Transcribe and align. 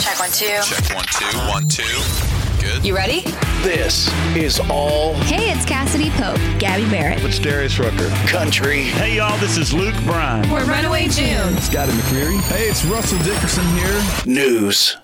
Check 0.00 0.18
one, 0.18 0.30
two. 0.30 0.46
Check 0.62 0.94
one, 0.94 1.04
two, 1.12 1.38
one, 1.50 1.68
two. 1.68 2.62
Good. 2.64 2.84
You 2.86 2.94
ready? 2.96 3.20
This 3.62 4.08
is 4.34 4.58
all 4.70 5.14
Hey, 5.14 5.50
it's 5.52 5.64
Cassadee 5.66 6.10
Pope, 6.12 6.38
Gabby 6.58 6.88
Barrett. 6.90 7.22
It's 7.22 7.38
Darius 7.38 7.78
Rucker. 7.78 8.08
country. 8.26 8.84
Hey, 8.84 9.16
y'all, 9.16 9.38
this 9.38 9.58
is 9.58 9.72
Luke 9.74 9.94
Bryan. 10.04 10.50
We're 10.50 10.64
Runaway 10.64 11.08
June. 11.08 11.56
Scotty 11.58 11.92
McCreery. 11.92 12.40
Hey, 12.48 12.68
it's 12.68 12.84
Russell 12.86 13.18
Dickerson 13.18 13.64
here. 13.76 14.02
News. 14.26 14.96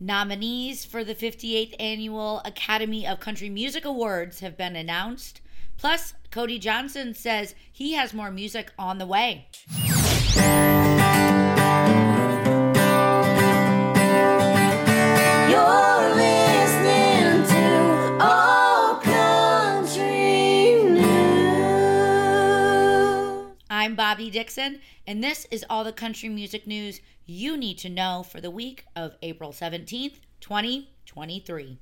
Nominees 0.00 0.84
for 0.84 1.04
the 1.04 1.14
58th 1.14 1.76
Annual 1.78 2.42
Academy 2.44 3.06
of 3.06 3.20
Country 3.20 3.48
Music 3.50 3.84
Awards 3.84 4.40
have 4.40 4.56
been 4.56 4.74
announced. 4.74 5.40
Plus, 5.78 6.14
Cody 6.32 6.58
Johnson 6.58 7.14
says 7.14 7.54
he 7.70 7.92
has 7.92 8.12
more 8.12 8.32
music 8.32 8.72
on 8.78 8.98
the 8.98 9.06
way. 9.06 9.46
I'm 23.82 23.96
Bobby 23.96 24.30
Dixon, 24.30 24.80
and 25.06 25.24
this 25.24 25.46
is 25.50 25.64
all 25.68 25.82
the 25.82 25.92
country 25.92 26.28
music 26.28 26.66
news 26.66 27.00
you 27.26 27.56
need 27.56 27.78
to 27.78 27.88
know 27.88 28.22
for 28.22 28.40
the 28.40 28.50
week 28.50 28.84
of 28.94 29.16
April 29.22 29.50
17th, 29.50 30.20
2023. 30.40 31.78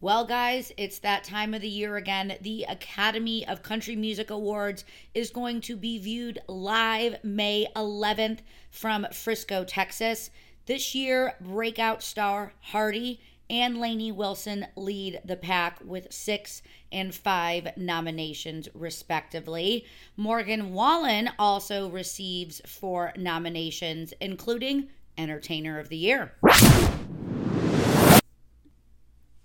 Well, 0.00 0.24
guys, 0.24 0.72
it's 0.76 1.00
that 1.00 1.24
time 1.24 1.54
of 1.54 1.60
the 1.60 1.68
year 1.68 1.96
again. 1.96 2.36
The 2.40 2.66
Academy 2.68 3.46
of 3.46 3.62
Country 3.62 3.94
Music 3.94 4.30
Awards 4.30 4.84
is 5.14 5.30
going 5.30 5.60
to 5.62 5.76
be 5.76 5.98
viewed 5.98 6.40
live 6.48 7.16
May 7.22 7.66
11th 7.76 8.38
from 8.70 9.06
Frisco, 9.12 9.64
Texas. 9.64 10.30
This 10.66 10.94
year, 10.94 11.34
breakout 11.40 12.04
star 12.04 12.52
Hardy 12.60 13.20
and 13.50 13.80
Lainey 13.80 14.12
Wilson 14.12 14.66
lead 14.76 15.20
the 15.24 15.34
pack 15.34 15.80
with 15.84 16.12
six 16.12 16.62
and 16.92 17.12
five 17.12 17.76
nominations, 17.76 18.68
respectively. 18.72 19.84
Morgan 20.16 20.72
Wallen 20.72 21.30
also 21.36 21.90
receives 21.90 22.62
four 22.64 23.12
nominations, 23.16 24.14
including 24.20 24.86
Entertainer 25.18 25.80
of 25.80 25.88
the 25.88 25.96
Year. 25.96 26.34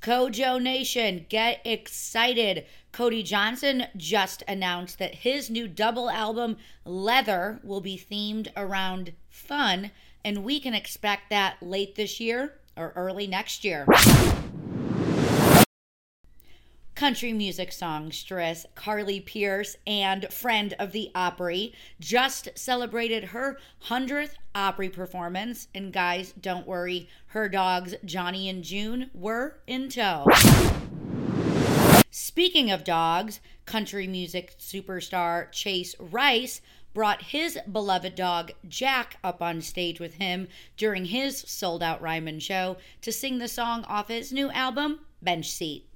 CoJo 0.02 0.62
Nation, 0.62 1.26
get 1.28 1.60
excited. 1.66 2.66
Cody 2.94 3.24
Johnson 3.24 3.88
just 3.98 4.44
announced 4.48 5.00
that 5.00 5.16
his 5.16 5.50
new 5.50 5.68
double 5.68 6.10
album, 6.10 6.58
Leather, 6.86 7.60
will 7.64 7.82
be 7.82 7.98
themed 7.98 8.48
around 8.56 9.14
fun, 9.28 9.92
and 10.28 10.44
we 10.44 10.60
can 10.60 10.74
expect 10.74 11.30
that 11.30 11.56
late 11.62 11.96
this 11.96 12.20
year 12.20 12.60
or 12.76 12.92
early 12.98 13.28
next 13.28 13.64
year. 13.64 13.88
Country 16.96 17.32
music 17.32 17.72
songstress 17.72 18.66
Carly 18.76 19.22
Pearce 19.22 19.78
and 19.88 20.28
friend 20.34 20.74
of 20.80 20.92
the 20.92 21.12
Opry 21.16 21.74
just 22.02 22.50
celebrated 22.56 23.26
her 23.26 23.58
100th 23.86 24.34
Opry 24.54 24.90
performance. 24.90 25.70
And 25.74 25.94
guys, 25.94 26.34
don't 26.34 26.68
worry, 26.68 27.08
her 27.28 27.48
dogs 27.48 27.96
Johnny 28.04 28.50
and 28.50 28.66
June 28.66 29.10
were 29.14 29.62
in 29.66 29.88
tow. 29.88 30.26
Speaking 32.12 32.70
of 32.70 32.84
dogs, 32.84 33.40
country 33.66 34.08
music 34.08 34.56
superstar 34.60 35.50
Chase 35.54 35.96
Rice 36.00 36.62
brought 36.98 37.22
his 37.22 37.60
beloved 37.72 38.16
dog 38.16 38.52
Jack 38.68 39.18
up 39.24 39.40
on 39.40 39.62
stage 39.62 40.00
with 40.00 40.16
him 40.16 40.48
during 40.78 41.06
his 41.06 41.38
sold 41.38 41.84
out 41.84 42.02
Ryman 42.02 42.40
show 42.40 42.78
to 43.02 43.12
sing 43.12 43.38
the 43.38 43.48
song 43.48 43.84
off 43.84 44.08
his 44.08 44.34
new 44.34 44.50
album, 44.50 45.02
Bench 45.22 45.52
Seat. 45.52 45.88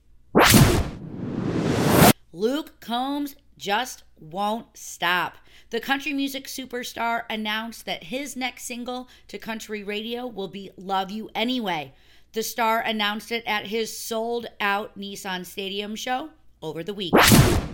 Luke 2.31 2.79
Combs 2.81 3.35
just 3.57 4.03
won't 4.19 4.78
stop. 4.78 5.38
The 5.72 5.79
country 5.79 6.13
music 6.13 6.45
superstar 6.45 7.23
announced 7.31 7.88
that 7.88 8.03
his 8.03 8.35
next 8.35 8.66
single 8.66 9.09
to 9.29 9.39
country 9.39 9.83
radio 9.83 10.28
will 10.28 10.50
be 10.50 10.69
Love 10.78 11.09
You 11.09 11.31
Anyway. 11.33 11.95
The 12.33 12.44
star 12.44 12.79
announced 12.79 13.31
it 13.31 13.44
at 13.47 13.66
his 13.66 13.97
sold 13.97 14.45
out 14.59 14.95
Nissan 15.00 15.47
Stadium 15.47 15.95
show 15.95 16.29
over 16.62 16.83
the 16.83 16.94
weekend. 16.94 17.70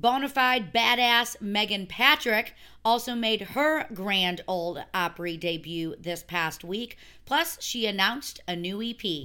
Bonafide 0.00 0.72
badass 0.72 1.36
Meghan 1.40 1.88
Patrick 1.88 2.54
also 2.84 3.14
made 3.14 3.40
her 3.40 3.86
grand 3.94 4.40
old 4.48 4.82
Opry 4.92 5.36
debut 5.36 5.94
this 6.00 6.24
past 6.24 6.64
week. 6.64 6.96
Plus, 7.24 7.56
she 7.60 7.86
announced 7.86 8.40
a 8.48 8.56
new 8.56 8.82
EP. 8.82 9.22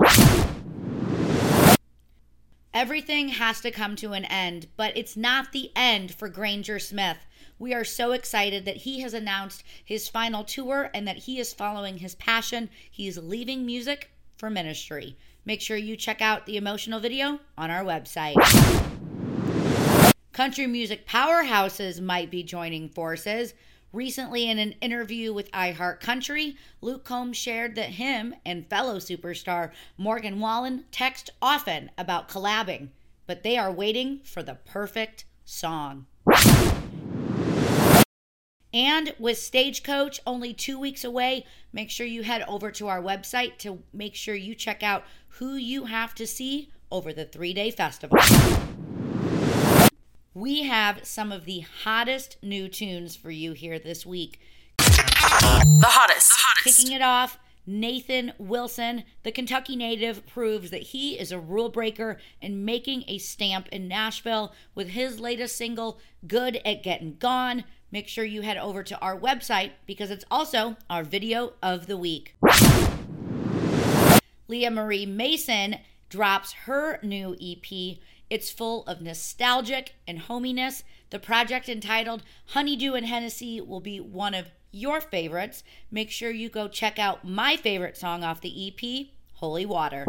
Everything 2.72 3.30
has 3.30 3.62
to 3.62 3.72
come 3.72 3.96
to 3.96 4.14
an 4.14 4.26
end, 4.26 4.68
but 4.78 4.96
it's 4.96 5.18
not 5.18 5.52
the 5.52 5.72
end 5.76 6.14
for 6.14 6.30
Granger 6.30 6.78
Smith. 6.78 7.18
We 7.58 7.74
are 7.74 7.84
so 7.84 8.12
excited 8.12 8.64
that 8.66 8.78
he 8.78 9.02
has 9.02 9.16
announced 9.16 9.64
his 9.84 10.08
final 10.08 10.44
tour 10.44 10.92
and 10.94 11.08
that 11.08 11.18
he 11.18 11.40
is 11.40 11.52
following 11.52 11.98
his 11.98 12.14
passion. 12.16 12.70
He 12.92 13.08
is 13.08 13.18
leaving 13.18 13.66
music 13.66 14.12
for 14.38 14.52
ministry. 14.52 15.18
Make 15.46 15.62
sure 15.62 15.78
you 15.78 15.98
check 15.98 16.22
out 16.22 16.46
the 16.46 16.58
emotional 16.58 17.00
video 17.00 17.40
on 17.58 17.72
our 17.72 17.84
website. 17.84 18.99
Country 20.32 20.68
music 20.68 21.08
powerhouses 21.08 22.00
might 22.00 22.30
be 22.30 22.44
joining 22.44 22.88
forces. 22.90 23.54
Recently, 23.92 24.48
in 24.48 24.60
an 24.60 24.74
interview 24.74 25.34
with 25.34 25.52
iHeart 25.52 26.00
Country, 26.00 26.56
Luke 26.82 27.04
Combs 27.04 27.36
shared 27.36 27.74
that 27.76 27.92
him 27.92 28.36
and 28.46 28.70
fellow 28.70 28.98
superstar 28.98 29.72
Morgan 29.98 30.40
Wallen 30.40 30.86
text 30.92 31.32
often 31.42 31.90
about 31.98 32.30
collabing, 32.30 32.90
but 33.26 33.42
they 33.42 33.58
are 33.58 33.72
waiting 33.72 34.20
for 34.24 34.44
the 34.44 34.54
perfect 34.66 35.26
song. 35.44 36.06
And 38.72 39.16
with 39.18 39.40
Stagecoach 39.40 40.20
only 40.28 40.54
two 40.54 40.80
weeks 40.80 41.04
away, 41.04 41.48
make 41.74 41.90
sure 41.90 42.06
you 42.06 42.22
head 42.22 42.44
over 42.48 42.70
to 42.74 42.88
our 42.88 43.02
website 43.02 43.58
to 43.60 43.82
make 43.92 44.14
sure 44.14 44.36
you 44.36 44.54
check 44.54 44.84
out 44.84 45.04
who 45.40 45.56
you 45.56 45.86
have 45.86 46.14
to 46.16 46.28
see 46.28 46.72
over 46.92 47.12
the 47.12 47.26
three 47.26 47.54
day 47.54 47.72
festival. 47.72 48.20
We 50.40 50.64
have 50.64 51.06
some 51.06 51.34
of 51.34 51.44
the 51.44 51.66
hottest 51.84 52.38
new 52.42 52.70
tunes 52.70 53.14
for 53.14 53.30
you 53.30 53.52
here 53.52 53.78
this 53.78 54.06
week. 54.06 54.40
The 54.78 54.86
hottest. 55.86 56.32
hottest. 56.34 56.64
Kicking 56.64 56.96
it 56.96 57.02
off, 57.02 57.38
Nathan 57.68 58.32
Wilson, 58.38 59.04
the 59.24 59.34
Kentucky 59.34 59.76
native, 59.76 60.26
proves 60.26 60.70
that 60.70 60.82
he 60.82 61.20
is 61.20 61.34
a 61.34 61.40
rule 61.40 61.68
breaker 61.68 62.20
and 62.42 62.66
making 62.66 63.04
a 63.10 63.18
stamp 63.18 63.68
in 63.68 63.90
Nashville 63.90 64.54
with 64.76 64.92
his 64.92 65.20
latest 65.20 65.58
single, 65.58 66.00
Good 66.26 66.62
at 66.64 66.84
Getting 66.84 67.18
Gone. 67.20 67.66
Make 67.92 68.08
sure 68.08 68.24
you 68.24 68.42
head 68.42 68.56
over 68.56 68.82
to 68.82 68.98
our 69.00 69.20
website 69.20 69.72
because 69.86 70.10
it's 70.10 70.26
also 70.32 70.78
our 70.90 71.04
video 71.04 71.52
of 71.62 71.88
the 71.88 71.98
week. 71.98 72.38
Leah 74.48 74.72
Marie 74.72 75.06
Mason 75.06 75.80
drops 76.08 76.54
her 76.66 77.00
new 77.04 77.36
EP. 77.42 77.98
It's 78.30 78.52
full 78.52 78.84
of 78.86 79.02
nostalgic 79.02 79.96
and 80.08 80.20
hominess. 80.20 80.84
The 81.10 81.20
project 81.20 81.68
entitled 81.68 82.24
Honeydew 82.48 82.94
and 82.94 83.08
Hennessy 83.08 83.60
will 83.60 83.80
be 83.80 84.00
one 84.00 84.36
of 84.36 84.52
your 84.72 85.02
favorites. 85.02 85.64
Make 85.90 86.12
sure 86.12 86.30
you 86.30 86.48
go 86.48 86.68
check 86.68 87.00
out 87.00 87.28
my 87.28 87.58
favorite 87.58 87.98
song 87.98 88.24
off 88.24 88.42
the 88.42 88.68
EP, 88.68 89.08
Holy 89.34 89.66
Water. 89.66 90.06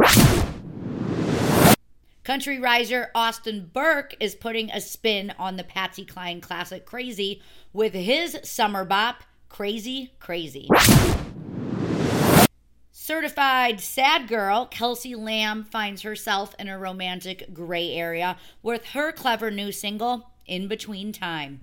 Country 2.23 2.61
riser 2.61 3.11
Austin 3.15 3.71
Burke 3.73 4.15
is 4.21 4.35
putting 4.35 4.71
a 4.71 4.81
spin 4.81 5.33
on 5.39 5.57
the 5.57 5.65
Patsy 5.65 6.05
Cline 6.05 6.43
classic 6.43 6.85
Crazy 6.85 7.41
with 7.73 7.95
his 7.95 8.39
summer 8.43 8.85
bop, 8.85 9.25
Crazy 9.49 10.13
Crazy. 10.21 10.69
Certified 13.03 13.81
sad 13.81 14.29
girl 14.29 14.67
Kelsey 14.67 15.15
Lamb 15.15 15.65
finds 15.65 16.03
herself 16.03 16.55
in 16.59 16.69
a 16.69 16.79
romantic 16.79 17.55
gray 17.55 17.95
area 17.95 18.37
with 18.63 18.89
her 18.89 19.11
clever 19.11 19.51
new 19.51 19.73
single, 19.73 20.33
In 20.45 20.69
Between 20.69 21.11
Time. 21.11 21.61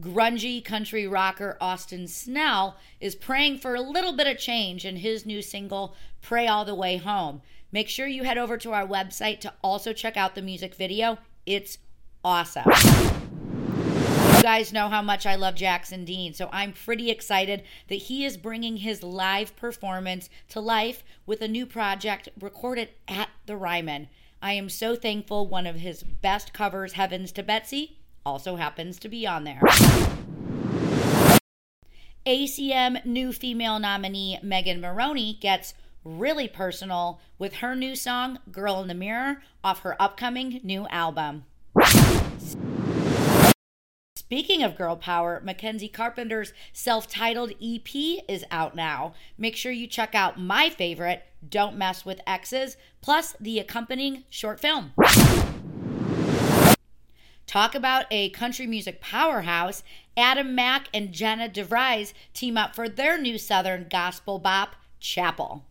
Grungy 0.00 0.64
country 0.64 1.08
rocker 1.08 1.58
Austin 1.60 2.06
Snell 2.06 2.76
is 3.00 3.16
praying 3.16 3.58
for 3.58 3.74
a 3.74 3.80
little 3.80 4.12
bit 4.12 4.28
of 4.28 4.38
change 4.38 4.84
in 4.84 4.98
his 4.98 5.26
new 5.26 5.42
single, 5.42 5.96
Pray 6.22 6.46
All 6.46 6.64
the 6.64 6.76
Way 6.76 6.98
Home. 6.98 7.42
Make 7.72 7.88
sure 7.88 8.06
you 8.06 8.22
head 8.22 8.38
over 8.38 8.56
to 8.58 8.72
our 8.72 8.86
website 8.86 9.40
to 9.40 9.52
also 9.60 9.92
check 9.92 10.16
out 10.16 10.36
the 10.36 10.40
music 10.40 10.76
video. 10.76 11.18
It's 11.44 11.78
awesome. 12.24 12.70
You 14.38 14.44
guys 14.44 14.72
know 14.72 14.88
how 14.88 15.02
much 15.02 15.26
I 15.26 15.34
love 15.34 15.56
Jackson 15.56 16.04
Dean, 16.04 16.32
so 16.32 16.48
I'm 16.52 16.72
pretty 16.72 17.10
excited 17.10 17.64
that 17.88 17.96
he 17.96 18.24
is 18.24 18.36
bringing 18.36 18.76
his 18.76 19.02
live 19.02 19.56
performance 19.56 20.30
to 20.50 20.60
life 20.60 21.02
with 21.26 21.40
a 21.40 21.48
new 21.48 21.66
project 21.66 22.28
recorded 22.40 22.90
at 23.08 23.30
the 23.46 23.56
Ryman. 23.56 24.08
I 24.40 24.52
am 24.52 24.68
so 24.68 24.94
thankful 24.94 25.48
one 25.48 25.66
of 25.66 25.74
his 25.74 26.04
best 26.04 26.52
covers, 26.52 26.92
Heavens 26.92 27.32
to 27.32 27.42
Betsy, 27.42 27.98
also 28.24 28.54
happens 28.54 29.00
to 29.00 29.08
be 29.08 29.26
on 29.26 29.42
there. 29.42 29.60
ACM 32.24 33.04
new 33.04 33.32
female 33.32 33.80
nominee 33.80 34.38
Megan 34.40 34.80
Moroney 34.80 35.36
gets 35.40 35.74
really 36.04 36.46
personal 36.46 37.20
with 37.40 37.54
her 37.54 37.74
new 37.74 37.96
song 37.96 38.38
Girl 38.52 38.80
in 38.82 38.86
the 38.86 38.94
Mirror 38.94 39.42
off 39.64 39.80
her 39.80 40.00
upcoming 40.00 40.60
new 40.62 40.86
album. 40.90 41.44
Speaking 44.28 44.62
of 44.62 44.76
girl 44.76 44.94
power, 44.94 45.40
Mackenzie 45.42 45.88
Carpenter's 45.88 46.52
self 46.74 47.08
titled 47.08 47.52
EP 47.62 47.88
is 48.28 48.44
out 48.50 48.76
now. 48.76 49.14
Make 49.38 49.56
sure 49.56 49.72
you 49.72 49.86
check 49.86 50.14
out 50.14 50.38
my 50.38 50.68
favorite, 50.68 51.22
Don't 51.48 51.78
Mess 51.78 52.04
with 52.04 52.20
Exes, 52.26 52.76
plus 53.00 53.34
the 53.40 53.58
accompanying 53.58 54.24
short 54.28 54.60
film. 54.60 54.92
Talk 57.46 57.74
about 57.74 58.04
a 58.10 58.28
country 58.28 58.66
music 58.66 59.00
powerhouse. 59.00 59.82
Adam 60.14 60.54
Mack 60.54 60.88
and 60.92 61.10
Jenna 61.10 61.48
DeVries 61.48 62.12
team 62.34 62.58
up 62.58 62.74
for 62.74 62.86
their 62.86 63.18
new 63.18 63.38
Southern 63.38 63.86
gospel 63.88 64.38
bop, 64.38 64.76
Chapel. 65.00 65.64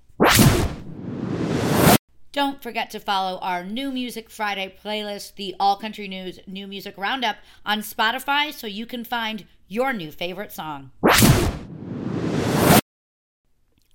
Don't 2.37 2.61
forget 2.61 2.91
to 2.91 2.99
follow 2.99 3.39
our 3.39 3.63
New 3.63 3.91
Music 3.91 4.29
Friday 4.29 4.71
playlist, 4.83 5.37
the 5.37 5.55
All 5.59 5.75
Country 5.75 6.07
News 6.07 6.39
New 6.45 6.67
Music 6.67 6.93
Roundup, 6.95 7.37
on 7.65 7.79
Spotify 7.79 8.53
so 8.53 8.67
you 8.67 8.85
can 8.85 9.03
find 9.03 9.47
your 9.67 9.91
new 9.91 10.11
favorite 10.11 10.51
song. 10.51 10.91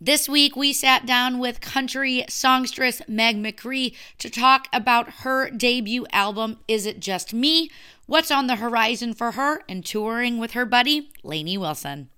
This 0.00 0.28
week, 0.28 0.56
we 0.56 0.72
sat 0.72 1.06
down 1.06 1.38
with 1.38 1.60
country 1.60 2.24
songstress 2.28 3.00
Meg 3.06 3.36
McRee 3.36 3.94
to 4.18 4.28
talk 4.28 4.66
about 4.72 5.20
her 5.20 5.48
debut 5.48 6.04
album, 6.12 6.58
Is 6.66 6.84
It 6.84 6.98
Just 6.98 7.32
Me? 7.32 7.70
What's 8.06 8.32
on 8.32 8.48
the 8.48 8.56
horizon 8.56 9.14
for 9.14 9.30
her, 9.30 9.62
and 9.68 9.86
touring 9.86 10.38
with 10.38 10.50
her 10.54 10.66
buddy, 10.66 11.12
Lainey 11.22 11.56
Wilson. 11.56 12.08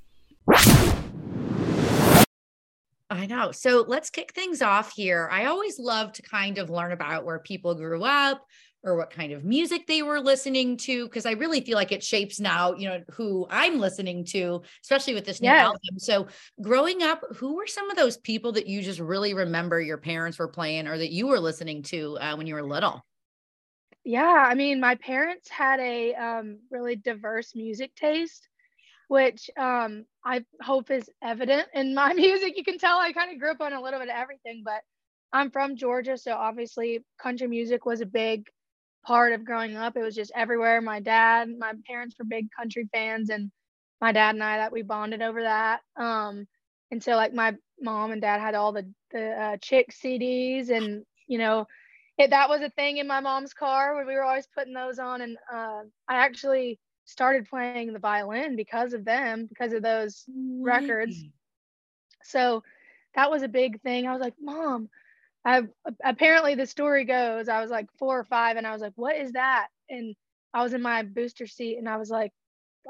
I 3.11 3.27
know. 3.27 3.53
So 3.53 3.85
let's 3.87 4.11
kick 4.11 4.33
things 4.33 4.63
off 4.63 4.93
here. 4.93 5.29
I 5.31 5.45
always 5.47 5.79
love 5.79 6.13
to 6.15 6.23
kind 6.23 6.59
of 6.59 6.71
learn 6.71 6.93
about 6.93 7.25
where 7.25 7.39
people 7.39 7.75
grew 7.75 8.03
up 8.03 8.45
or 8.83 8.97
what 8.97 9.11
kind 9.11 9.33
of 9.33 9.45
music 9.45 9.87
they 9.87 10.03
were 10.03 10.21
listening 10.21 10.77
to 10.77 11.07
because 11.07 11.27
I 11.27 11.33
really 11.33 11.61
feel 11.61 11.77
like 11.77 11.93
it 11.93 12.03
shapes 12.03 12.39
now, 12.39 12.75
you 12.75 12.89
know, 12.89 13.03
who 13.13 13.47
I'm 13.51 13.79
listening 13.79 14.25
to, 14.27 14.63
especially 14.83 15.15
with 15.15 15.25
this 15.25 15.41
new 15.41 15.49
album. 15.49 15.81
So 15.99 16.27
growing 16.61 17.03
up, 17.03 17.23
who 17.37 17.57
were 17.57 17.67
some 17.67 17.91
of 17.91 17.97
those 17.97 18.17
people 18.17 18.53
that 18.53 18.67
you 18.67 18.83
just 18.83 19.01
really 19.01 19.33
remember 19.33 19.81
your 19.81 19.99
parents 19.99 20.39
were 20.39 20.49
playing 20.49 20.87
or 20.87 20.99
that 20.99 21.13
you 21.13 21.27
were 21.27 21.41
listening 21.41 21.83
to 21.85 22.19
uh, 22.19 22.37
when 22.37 22.47
you 22.47 22.55
were 22.55 22.63
little? 22.63 23.05
Yeah, 24.05 24.45
I 24.47 24.55
mean, 24.55 24.81
my 24.81 24.97
parents 24.97 25.49
had 25.49 25.81
a 25.81 26.15
um, 26.15 26.59
really 26.71 26.95
diverse 26.95 27.55
music 27.55 27.95
taste, 27.95 28.49
which 29.15 29.49
um, 29.57 30.05
I 30.25 30.45
hope 30.61 30.91
is 30.91 31.09
evident 31.23 31.69
in 31.73 31.95
my 31.95 32.13
music. 32.25 32.55
You 32.57 32.65
can 32.65 32.79
tell 32.79 32.99
I 32.99 33.13
kind 33.13 33.33
of 33.33 33.39
grew 33.39 33.53
up 33.53 33.61
on 33.61 33.73
a 33.73 33.81
little 33.81 34.01
bit 34.01 34.09
of 34.09 34.17
everything, 34.17 34.63
but 34.65 34.81
I'm 35.33 35.53
from 35.53 35.77
Georgia, 35.77 36.19
so 36.19 36.33
obviously 36.35 37.05
country 37.23 37.47
music 37.47 37.87
was 37.87 38.01
a 38.01 38.07
big 38.07 38.47
part 39.07 39.33
of 39.33 39.45
growing 39.45 39.77
up. 39.77 39.97
It 39.97 40.03
was 40.03 40.17
just 40.17 40.33
everywhere. 40.35 40.81
My 40.81 40.99
dad, 40.99 41.49
my 41.57 41.75
parents 41.87 42.17
were 42.19 42.25
big 42.25 42.49
country 42.59 42.89
fans, 42.93 43.31
and 43.31 43.53
my 44.01 44.11
dad 44.11 44.35
and 44.35 44.43
I 44.43 44.57
that 44.57 44.73
we 44.73 44.83
bonded 44.83 45.23
over 45.23 45.43
that. 45.43 45.83
Um, 45.97 46.49
and 46.91 47.01
so 47.01 47.13
like 47.15 47.33
my 47.33 47.55
mom 47.81 48.11
and 48.11 48.21
dad 48.21 48.41
had 48.41 48.57
all 48.57 48.73
the 48.73 48.93
the 49.13 49.31
uh, 49.31 49.57
chick 49.59 49.93
CDs, 49.93 50.71
and 50.71 51.05
you 51.29 51.39
know 51.39 51.67
it, 52.19 52.31
that 52.31 52.49
was 52.49 52.63
a 52.63 52.71
thing 52.71 52.97
in 52.97 53.07
my 53.07 53.21
mom's 53.21 53.55
car 53.55 53.95
when 53.95 54.09
we 54.09 54.15
were 54.15 54.25
always 54.25 54.49
putting 54.57 54.75
those 54.75 54.99
on 54.99 55.21
and 55.21 55.37
uh, 55.53 55.83
i 56.09 56.17
actually 56.17 56.79
started 57.05 57.49
playing 57.49 57.93
the 57.93 57.99
violin 57.99 58.57
because 58.57 58.83
of 58.85 59.05
them 59.05 59.47
because 59.47 59.73
of 59.73 59.83
those 59.83 60.25
records 60.61 61.25
so 62.23 62.63
that 63.15 63.31
was 63.31 63.43
a 63.43 63.49
big 63.49 63.81
thing 63.83 64.07
i 64.07 64.13
was 64.13 64.21
like 64.21 64.35
mom 64.41 64.89
i 65.45 65.63
apparently 66.05 66.55
the 66.55 66.67
story 66.67 67.05
goes 67.05 67.49
i 67.49 67.61
was 67.61 67.71
like 67.71 67.87
four 67.99 68.19
or 68.19 68.25
five 68.25 68.57
and 68.57 68.67
i 68.67 68.73
was 68.73 68.83
like 68.83 68.93
what 68.97 69.17
is 69.17 69.33
that 69.33 69.69
and 69.89 70.15
i 70.55 70.63
was 70.63 70.73
in 70.75 70.83
my 70.83 71.03
booster 71.03 71.47
seat 71.47 71.79
and 71.79 71.89
i 71.89 71.97
was 71.97 72.11
like 72.11 72.33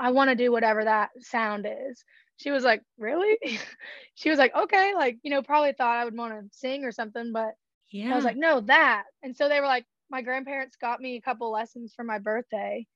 i 0.00 0.11
want 0.11 0.31
to 0.31 0.37
do 0.37 0.50
whatever 0.52 0.84
that 0.84 1.10
sound 1.20 1.67
is 1.67 2.05
she 2.37 2.50
was 2.50 2.64
like 2.64 2.82
really 2.99 3.38
she 4.14 4.31
was 4.31 4.38
like 4.38 4.55
okay 4.55 4.93
like 4.94 5.19
you 5.22 5.31
know 5.31 5.43
probably 5.43 5.72
thought 5.72 5.99
i 5.99 6.05
would 6.05 6.17
want 6.17 6.32
to 6.32 6.56
sing 6.56 6.84
or 6.84 6.93
something 6.93 7.32
but 7.32 7.55
Yeah. 7.90 8.10
I 8.10 8.17
was 8.17 8.25
like, 8.25 8.37
no, 8.37 8.60
that. 8.62 9.05
And 9.22 9.37
so 9.37 9.49
they 9.49 9.60
were 9.60 9.67
like, 9.67 9.87
my 10.10 10.22
grandparents 10.22 10.76
got 10.76 11.00
me 11.00 11.17
a 11.17 11.20
couple 11.20 11.50
lessons 11.50 11.94
for 11.94 12.05
my 12.05 12.19
birthday. 12.19 12.87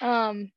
Um, 0.00 0.50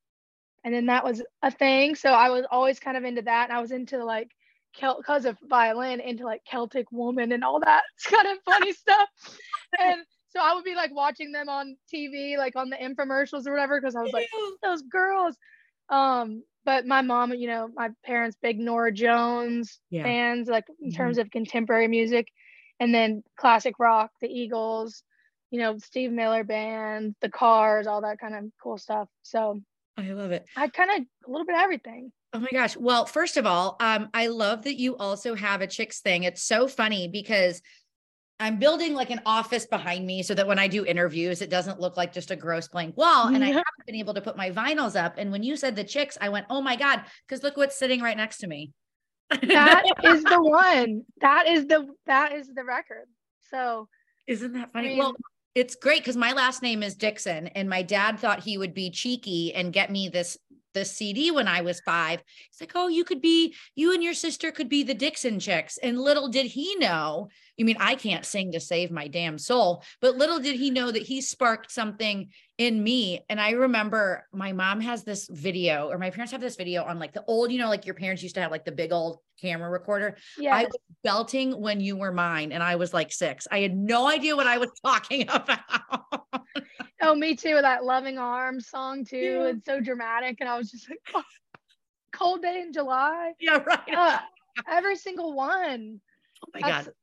and 0.64 0.74
then 0.74 0.88
that 0.88 1.04
was 1.04 1.22
a 1.44 1.52
thing. 1.52 1.96
So 1.96 2.10
I 2.10 2.30
was 2.30 2.46
always 2.50 2.80
kind 2.80 2.98
of 2.98 3.04
into 3.04 3.22
that. 3.24 3.50
And 3.50 3.58
I 3.58 3.62
was 3.62 3.72
into 3.72 4.04
like, 4.04 4.32
because 4.74 5.26
of 5.26 5.38
violin, 5.48 6.00
into 6.00 6.26
like 6.26 6.42
Celtic 6.50 6.92
woman 6.92 7.32
and 7.32 7.44
all 7.44 7.60
that 7.62 7.84
kind 8.10 8.28
of 8.28 8.38
funny 8.46 8.74
stuff. 8.74 9.08
And 9.80 10.04
so 10.30 10.40
I 10.42 10.54
would 10.54 10.64
be 10.66 10.76
like 10.76 10.94
watching 10.94 11.32
them 11.32 11.50
on 11.50 11.78
TV, 11.94 12.38
like 12.38 12.56
on 12.56 12.70
the 12.70 12.76
infomercials 12.78 13.48
or 13.48 13.52
whatever, 13.52 13.80
because 13.80 13.96
I 13.96 14.02
was 14.02 14.12
like, 14.12 14.28
those 14.62 14.82
girls. 14.84 15.38
Um, 15.90 16.44
but 16.66 16.86
my 16.86 17.02
mom, 17.02 17.34
you 17.34 17.48
know, 17.48 17.70
my 17.74 17.90
parents, 18.04 18.36
big 18.42 18.60
Norah 18.60 18.92
Jones 18.92 19.80
Yeah. 19.92 20.04
fans, 20.04 20.48
like 20.48 20.66
in 20.82 20.92
terms 20.92 21.18
of 21.20 21.30
contemporary 21.30 21.88
music, 21.88 22.28
and 22.80 22.94
then 22.94 23.24
classic 23.38 23.80
rock, 23.80 24.12
the 24.20 24.28
Eagles, 24.28 25.04
you 25.52 25.60
know, 25.60 25.78
Steve 25.78 26.12
Miller 26.12 26.44
Band, 26.44 27.16
the 27.22 27.30
Cars, 27.30 27.88
all 27.88 28.02
that 28.02 28.20
kind 28.20 28.36
of 28.36 28.46
cool 28.62 28.78
stuff. 28.78 29.08
So 29.24 29.62
I 29.98 30.04
love 30.12 30.32
it. 30.32 30.46
I 30.58 30.68
kind 30.68 30.92
of 30.92 30.98
a 31.28 31.32
little 31.32 31.46
bit 31.46 31.56
of 31.56 31.62
everything. 31.62 32.12
Oh 32.34 32.40
my 32.40 32.50
gosh. 32.52 32.76
Well, 32.76 33.06
first 33.06 33.38
of 33.38 33.46
all, 33.46 33.78
um, 33.80 34.10
I 34.14 34.28
love 34.28 34.64
that 34.64 34.78
you 34.78 34.98
also 34.98 35.36
have 35.36 35.62
a 35.62 35.68
chicks 35.68 36.02
thing. 36.02 36.24
It's 36.24 36.44
so 36.44 36.68
funny 36.68 37.08
because 37.08 37.62
I'm 38.42 38.60
building 38.60 38.94
like 38.94 39.10
an 39.12 39.22
office 39.26 39.66
behind 39.66 40.06
me 40.06 40.22
so 40.22 40.34
that 40.34 40.46
when 40.46 40.60
I 40.60 40.68
do 40.68 40.86
interviews, 40.86 41.42
it 41.42 41.50
doesn't 41.50 41.80
look 41.80 41.96
like 41.96 42.12
just 42.12 42.32
a 42.32 42.36
gross 42.36 42.68
blank 42.68 42.98
wall. 42.98 43.28
And 43.30 43.42
I 43.42 43.48
haven't 43.48 43.86
been 43.86 43.96
able 43.96 44.14
to 44.16 44.20
put 44.22 44.36
my 44.36 44.52
vinyls 44.52 45.02
up. 45.02 45.16
And 45.18 45.32
when 45.32 45.44
you 45.44 45.56
said 45.56 45.78
the 45.78 45.86
chicks, 45.86 46.18
I 46.20 46.28
went, 46.28 46.46
oh 46.50 46.62
my 46.62 46.76
God, 46.76 47.04
because 47.26 47.44
look 47.44 47.56
what's 47.56 47.80
sitting 47.80 48.02
right 48.02 48.18
next 48.18 48.40
to 48.40 48.48
me. 48.48 48.72
That 49.30 49.84
is 50.04 50.22
the 50.26 50.42
one. 50.42 51.04
That 51.22 51.48
is 51.48 51.68
the 51.68 51.88
that 52.08 52.34
is 52.34 52.50
the 52.54 52.66
record. 52.66 53.06
So 53.50 53.88
Isn't 54.28 54.52
that 54.54 54.74
funny? 54.74 54.90
mean- 54.90 54.98
well, 55.00 55.14
it's 55.56 55.76
great 55.76 56.02
because 56.02 56.18
my 56.18 56.34
last 56.34 56.62
name 56.62 56.84
is 56.84 56.96
Dixon, 56.96 57.48
and 57.48 57.70
my 57.70 57.82
dad 57.82 58.20
thought 58.20 58.44
he 58.44 58.58
would 58.58 58.74
be 58.74 58.92
cheeky 58.92 59.54
and 59.54 59.74
get 59.74 59.90
me 59.90 60.10
this 60.10 60.38
this 60.76 60.92
CD 60.92 61.32
when 61.32 61.48
I 61.48 61.62
was 61.62 61.80
five. 61.82 62.22
He's 62.52 62.62
like, 62.62 62.74
"Oh, 62.76 62.88
you 62.88 63.04
could 63.04 63.22
be 63.22 63.56
you 63.74 63.92
and 63.94 64.04
your 64.04 64.14
sister 64.14 64.52
could 64.52 64.70
be 64.70 64.84
the 64.84 64.94
Dixon 64.94 65.40
chicks." 65.40 65.80
And 65.80 66.00
little 66.00 66.28
did 66.28 66.46
he 66.46 66.76
know. 66.76 67.30
you 67.58 67.66
mean, 67.66 67.78
I 67.80 67.96
can't 67.96 68.26
sing 68.26 68.52
to 68.52 68.60
save 68.60 68.92
my 68.92 69.08
damn 69.08 69.40
soul, 69.40 69.84
but 70.02 70.18
little 70.18 70.40
did 70.40 70.58
he 70.58 70.70
know 70.70 70.92
that 70.92 71.02
he 71.02 71.22
sparked 71.22 71.72
something 71.72 72.30
in 72.58 72.82
me. 72.82 73.26
And 73.30 73.40
I 73.40 73.52
remember 73.52 74.28
my 74.34 74.54
mom 74.54 74.80
has 74.82 75.04
this 75.04 75.28
video, 75.30 75.90
or 75.90 75.98
my 75.98 76.10
parents 76.10 76.32
have 76.32 76.42
this 76.42 76.56
video 76.56 76.84
on 76.84 77.00
like 77.00 77.14
the 77.14 77.24
old, 77.26 77.52
you 77.52 77.60
know, 77.60 77.70
like 77.70 77.86
your 77.86 77.96
parents 77.96 78.24
used 78.24 78.36
to 78.36 78.42
have 78.42 78.52
like 78.52 78.66
the 78.66 78.72
big 78.72 78.92
old 78.92 79.20
camera 79.42 79.70
recorder. 79.70 80.18
Yeah. 80.38 80.56
I 80.56 80.64
was 80.64 80.74
belting 81.04 81.60
when 81.60 81.82
you 81.82 81.98
were 81.98 82.12
mine, 82.12 82.52
and 82.52 82.64
I 82.64 82.76
was 82.76 82.94
like 82.94 83.12
six. 83.12 83.48
I 83.52 83.60
had 83.60 83.76
no 83.76 84.08
idea 84.08 84.36
what 84.36 84.48
I 84.48 84.58
was 84.58 84.72
talking 84.86 85.28
about. 85.30 86.26
Oh 87.06 87.16
me 87.16 87.36
too. 87.36 87.60
That 87.62 87.84
loving 87.84 88.18
arms 88.18 88.68
song 88.68 89.06
too. 89.06 89.18
Yeah. 89.18 89.44
It's 89.48 89.66
so 89.66 89.80
dramatic, 89.80 90.38
and 90.40 90.50
I 90.50 90.58
was 90.58 90.72
just 90.72 90.90
like, 90.90 91.00
oh, 91.16 91.24
cold 92.12 92.42
day 92.42 92.62
in 92.62 92.74
July. 92.74 93.34
yeah, 93.40 93.58
right. 93.66 93.96
Uh, 93.96 94.20
every 94.70 94.96
single 94.96 95.34
one. 95.34 96.00
oh 96.46 96.50
my 96.54 96.68
That's 96.68 96.88
god, 96.88 96.94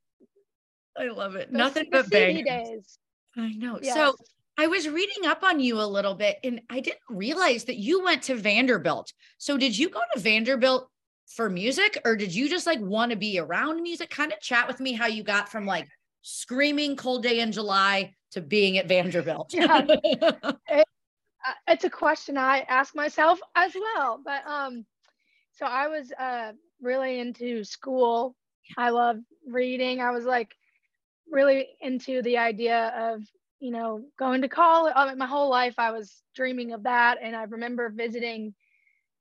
I 0.99 1.09
love 1.11 1.37
it. 1.37 1.53
Nothing 1.53 1.89
but 1.91 2.07
CD 2.07 2.43
days. 2.43 2.99
I 3.37 3.53
know. 3.53 3.79
Yes. 3.83 3.95
So 3.95 4.15
I 4.59 4.67
was 4.67 4.89
reading 4.89 5.27
up 5.27 5.43
on 5.43 5.61
you 5.61 5.81
a 5.81 5.85
little 5.85 6.15
bit, 6.15 6.37
and 6.45 6.61
I 6.69 6.81
didn't 6.81 7.01
realize 7.09 7.65
that 7.65 7.77
you 7.77 8.05
went 8.05 8.23
to 8.25 8.35
Vanderbilt. 8.35 9.13
So 9.39 9.57
did 9.57 9.77
you 9.77 9.89
go 9.89 10.01
to 10.15 10.21
Vanderbilt 10.21 10.89
for 11.35 11.49
music, 11.49 11.99
or 12.05 12.17
did 12.17 12.35
you 12.35 12.49
just 12.49 12.67
like 12.67 12.81
want 12.81 13.11
to 13.11 13.17
be 13.17 13.39
around 13.39 13.83
music? 13.83 14.11
Kind 14.11 14.33
of 14.33 14.41
chat 14.41 14.69
with 14.69 14.81
me 14.81 14.93
how 14.93 15.07
you 15.07 15.23
got 15.23 15.49
from 15.49 15.65
like 15.65 15.89
screaming 16.23 16.97
cold 16.97 17.23
day 17.23 17.41
in 17.41 17.53
July 17.53 18.15
to 18.33 18.41
being 18.41 18.79
at 18.79 18.89
Vanderbilt. 18.89 19.55
Yeah. 19.55 19.87
uh, 21.47 21.53
it's 21.69 21.85
a 21.85 21.91
question 21.91 22.39
I 22.39 22.61
ask 22.61 22.95
myself 22.95 23.41
as 23.55 23.75
well. 23.75 24.21
But 24.25 24.47
um, 24.47 24.87
so 25.53 25.67
I 25.67 25.89
was 25.89 26.13
uh 26.13 26.53
really 26.81 27.19
into 27.21 27.65
school. 27.65 28.37
I 28.77 28.91
love 28.91 29.19
reading. 29.47 30.01
I 30.01 30.11
was 30.11 30.25
like 30.25 30.55
really 31.31 31.69
into 31.81 32.23
the 32.23 32.39
idea 32.39 32.93
of 32.97 33.23
you 33.61 33.71
know 33.71 34.03
going 34.19 34.43
to 34.43 34.49
college. 34.49 34.93
I 34.97 35.09
mean, 35.09 35.19
my 35.19 35.27
whole 35.27 35.51
life 35.51 35.75
I 35.79 35.91
was 35.91 36.23
dreaming 36.35 36.73
of 36.73 36.85
that, 36.85 37.19
and 37.21 37.35
I 37.35 37.45
remember 37.45 37.89
visiting 37.91 38.55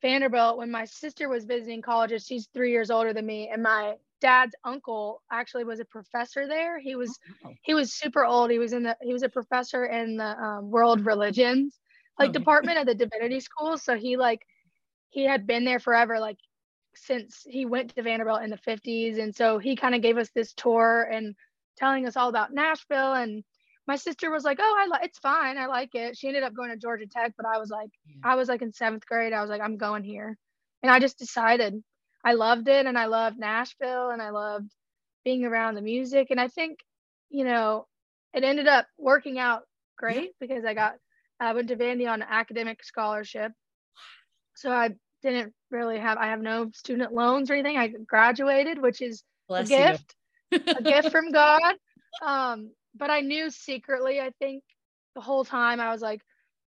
Vanderbilt 0.02 0.58
when 0.58 0.72
my 0.72 0.86
sister 0.86 1.28
was 1.30 1.46
visiting 1.46 1.82
colleges. 1.82 2.26
She's 2.26 2.48
three 2.54 2.72
years 2.72 2.92
older 2.92 3.14
than 3.14 3.26
me, 3.26 3.50
and 3.50 3.64
my 3.64 3.96
dad's 4.22 4.56
uncle 4.64 5.22
actually 5.32 5.66
was 5.66 5.80
a 5.80 5.86
professor 5.86 6.48
there. 6.48 6.80
He 6.80 6.96
was 6.96 7.20
wow. 7.44 7.56
he 7.64 7.74
was 7.74 7.94
super 7.94 8.26
old. 8.26 8.52
He 8.52 8.60
was 8.60 8.74
in 8.74 8.84
the 8.84 8.98
he 9.02 9.14
was 9.14 9.24
a 9.24 9.30
professor 9.30 9.86
in 9.86 10.18
the 10.18 10.38
um, 10.42 10.72
world 10.72 11.06
religions, 11.06 11.80
like 12.20 12.32
Okay. 12.32 12.34
department 12.34 12.78
at 12.78 12.88
the 12.88 12.96
divinity 12.96 13.40
school. 13.42 13.78
So 13.78 13.98
he 13.98 14.18
like 14.18 14.42
he 15.10 15.26
had 15.26 15.48
been 15.48 15.66
there 15.66 15.80
forever, 15.80 16.20
like 16.20 16.38
since 16.96 17.44
he 17.48 17.66
went 17.66 17.94
to 17.96 18.04
Vanderbilt 18.04 18.44
in 18.44 18.50
the 18.50 18.58
50s. 18.58 19.20
And 19.20 19.36
so 19.36 19.58
he 19.60 19.76
kind 19.76 19.96
of 19.96 20.02
gave 20.02 20.18
us 20.18 20.30
this 20.36 20.54
tour 20.54 21.04
and 21.12 21.36
telling 21.78 22.06
us 22.08 22.16
all 22.18 22.30
about 22.30 22.54
Nashville. 22.54 23.14
And 23.14 23.44
my 23.88 23.96
sister 23.96 24.32
was 24.32 24.44
like, 24.44 24.60
Oh, 24.62 24.76
I 24.80 24.88
like 24.88 25.06
it's 25.06 25.20
fine. 25.20 25.58
I 25.58 25.68
like 25.68 25.96
it. 25.96 26.18
She 26.18 26.28
ended 26.28 26.44
up 26.44 26.54
going 26.56 26.70
to 26.72 26.78
Georgia 26.78 27.08
Tech, 27.08 27.34
but 27.38 27.46
I 27.46 27.58
was 27.60 27.70
like, 27.70 27.90
I 28.24 28.36
was 28.36 28.50
like 28.50 28.62
in 28.62 28.74
seventh 28.74 29.06
grade. 29.06 29.34
I 29.34 29.42
was 29.42 29.50
like, 29.50 29.62
I'm 29.62 29.78
going 29.78 30.04
here. 30.04 30.38
And 30.84 30.92
I 30.92 31.00
just 31.00 31.18
decided 31.20 31.82
I 32.24 32.34
loved 32.34 32.68
it 32.68 32.86
and 32.86 32.98
I 32.98 33.06
loved 33.06 33.40
Nashville 33.40 34.10
and 34.10 34.22
I 34.22 34.30
loved 34.30 34.72
being 35.24 35.46
around 35.46 35.76
the 35.76 35.82
music. 35.82 36.28
And 36.30 36.40
I 36.40 36.48
think, 36.48 36.80
you 37.30 37.46
know, 37.46 37.88
it 38.34 38.44
ended 38.44 38.68
up 38.68 38.88
working 38.98 39.40
out 39.40 39.64
great 39.98 40.32
because 40.40 40.66
I 40.66 40.74
got 40.74 40.96
I 41.40 41.54
went 41.54 41.70
to 41.70 41.76
Vandy 41.76 42.08
on 42.08 42.22
an 42.22 42.28
academic 42.30 42.84
scholarship. 42.84 43.52
So 44.56 44.72
I 44.72 44.92
didn't 45.24 45.54
really 45.70 46.00
have 46.00 46.18
I 46.18 46.28
have 46.28 46.42
no 46.42 46.70
student 46.74 47.14
loans 47.14 47.50
or 47.50 47.54
anything. 47.54 47.78
I 47.78 47.88
graduated, 47.88 48.82
which 48.82 49.02
is 49.02 49.24
Bless 49.48 49.68
a 49.68 49.70
gift, 49.70 50.16
a 50.52 50.84
gift 50.84 51.10
from 51.10 51.32
God. 51.32 51.76
Um, 52.22 52.72
but 52.96 53.10
I 53.10 53.22
knew 53.22 53.50
secretly, 53.50 54.20
I 54.20 54.32
think 54.40 54.64
the 55.16 55.22
whole 55.22 55.46
time 55.46 55.80
I 55.80 55.92
was 55.92 56.02
like, 56.02 56.22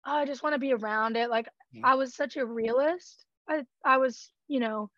oh, 0.05 0.15
I 0.15 0.25
just 0.25 0.43
want 0.43 0.53
to 0.53 0.59
be 0.59 0.73
around 0.73 1.15
it. 1.15 1.29
Like 1.29 1.47
I 1.83 1.95
was 1.95 2.15
such 2.15 2.37
a 2.37 2.45
realist. 2.45 3.25
I 3.47 3.63
I 3.85 3.97
was, 3.97 4.31
you 4.47 4.59
know, 4.59 4.89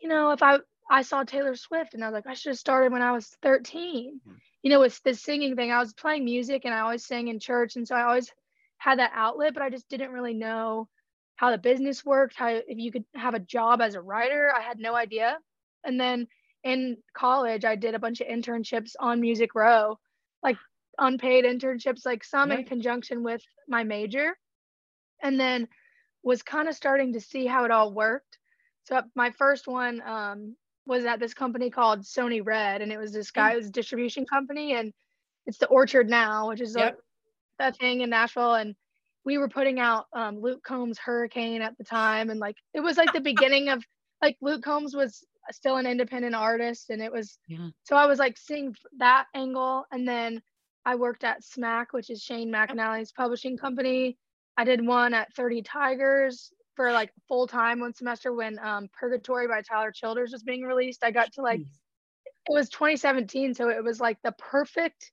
you 0.00 0.08
know, 0.08 0.30
if 0.30 0.42
I 0.42 0.58
I 0.90 1.02
saw 1.02 1.24
Taylor 1.24 1.56
Swift 1.56 1.94
and 1.94 2.04
I 2.04 2.08
was 2.08 2.14
like, 2.14 2.26
I 2.26 2.34
should 2.34 2.50
have 2.50 2.58
started 2.58 2.92
when 2.92 3.02
I 3.02 3.12
was 3.12 3.26
13. 3.42 4.20
Hmm. 4.24 4.34
You 4.62 4.70
know, 4.70 4.82
it's 4.82 5.00
the 5.00 5.14
singing 5.14 5.56
thing. 5.56 5.72
I 5.72 5.80
was 5.80 5.92
playing 5.92 6.24
music 6.24 6.64
and 6.64 6.74
I 6.74 6.80
always 6.80 7.06
sang 7.06 7.28
in 7.28 7.40
church. 7.40 7.76
And 7.76 7.86
so 7.86 7.94
I 7.94 8.02
always 8.02 8.30
had 8.78 8.98
that 8.98 9.12
outlet, 9.14 9.54
but 9.54 9.62
I 9.62 9.70
just 9.70 9.88
didn't 9.88 10.12
really 10.12 10.34
know 10.34 10.88
how 11.36 11.50
the 11.50 11.58
business 11.58 12.04
worked, 12.04 12.36
how 12.36 12.48
if 12.48 12.78
you 12.78 12.90
could 12.90 13.04
have 13.14 13.34
a 13.34 13.40
job 13.40 13.80
as 13.80 13.94
a 13.94 14.00
writer. 14.00 14.52
I 14.54 14.62
had 14.62 14.78
no 14.78 14.94
idea. 14.94 15.38
And 15.84 16.00
then 16.00 16.26
in 16.64 16.96
college, 17.14 17.64
I 17.64 17.76
did 17.76 17.94
a 17.94 17.98
bunch 17.98 18.20
of 18.20 18.26
internships 18.26 18.92
on 18.98 19.20
Music 19.20 19.54
Row, 19.54 19.98
like 20.42 20.56
unpaid 20.98 21.44
internships, 21.44 22.04
like 22.04 22.24
some 22.24 22.50
in 22.50 22.64
conjunction 22.64 23.22
with 23.22 23.42
my 23.68 23.84
major. 23.84 24.36
And 25.22 25.38
then 25.38 25.68
was 26.22 26.42
kind 26.42 26.68
of 26.68 26.74
starting 26.74 27.12
to 27.12 27.20
see 27.20 27.46
how 27.46 27.64
it 27.64 27.70
all 27.70 27.92
worked. 27.92 28.38
So 28.86 29.02
my 29.14 29.30
first 29.32 29.66
one 29.66 30.00
um, 30.06 30.56
was 30.86 31.04
at 31.04 31.18
this 31.18 31.34
company 31.34 31.70
called 31.70 32.00
Sony 32.02 32.40
Red, 32.44 32.82
and 32.82 32.92
it 32.92 32.98
was 32.98 33.12
this 33.12 33.30
guy's 33.30 33.70
distribution 33.70 34.24
company, 34.26 34.74
and 34.74 34.92
it's 35.46 35.58
the 35.58 35.66
Orchard 35.66 36.08
now, 36.08 36.48
which 36.48 36.60
is 36.60 36.76
Yep. 36.76 36.98
a, 37.58 37.64
a 37.64 37.72
thing 37.72 38.02
in 38.02 38.10
Nashville. 38.10 38.54
And 38.54 38.74
we 39.24 39.38
were 39.38 39.48
putting 39.48 39.80
out 39.80 40.06
um, 40.12 40.40
Luke 40.40 40.62
Combs' 40.62 40.98
Hurricane 40.98 41.62
at 41.62 41.76
the 41.78 41.84
time, 41.84 42.30
and 42.30 42.38
like 42.38 42.56
it 42.74 42.80
was 42.80 42.96
like 42.96 43.12
the 43.12 43.20
beginning 43.20 43.68
of 43.70 43.84
like 44.22 44.36
Luke 44.40 44.62
Combs 44.62 44.94
was 44.94 45.24
still 45.50 45.76
an 45.76 45.86
independent 45.86 46.34
artist, 46.34 46.90
and 46.90 47.02
it 47.02 47.12
was 47.12 47.38
Yeah. 47.48 47.70
so 47.82 47.96
I 47.96 48.06
was 48.06 48.20
like 48.20 48.38
seeing 48.38 48.74
that 48.98 49.26
angle, 49.34 49.84
and 49.90 50.06
then 50.06 50.40
I 50.84 50.94
worked 50.94 51.24
at 51.24 51.42
Smack, 51.42 51.92
which 51.92 52.10
is 52.10 52.22
Shane 52.22 52.52
McAnally's 52.52 53.10
publishing 53.10 53.56
company. 53.58 54.16
I 54.56 54.64
did 54.64 54.86
one 54.86 55.12
at 55.12 55.34
30 55.34 55.62
Tigers 55.62 56.52
for 56.76 56.92
like 56.92 57.12
full 57.28 57.46
time 57.48 57.80
one 57.80 57.94
semester 57.94 58.32
when 58.32 58.58
um, 58.60 58.88
Purgatory 58.92 59.48
by 59.48 59.62
Tyler 59.62 59.90
Childers 59.90 60.32
was 60.32 60.42
being 60.44 60.62
released. 60.62 61.02
I 61.04 61.10
got 61.10 61.32
to 61.34 61.42
like 61.42 61.62
it 62.48 62.52
was 62.52 62.68
2017, 62.70 63.54
so 63.54 63.68
it 63.70 63.82
was 63.82 64.00
like 64.00 64.18
the 64.22 64.32
perfect 64.32 65.10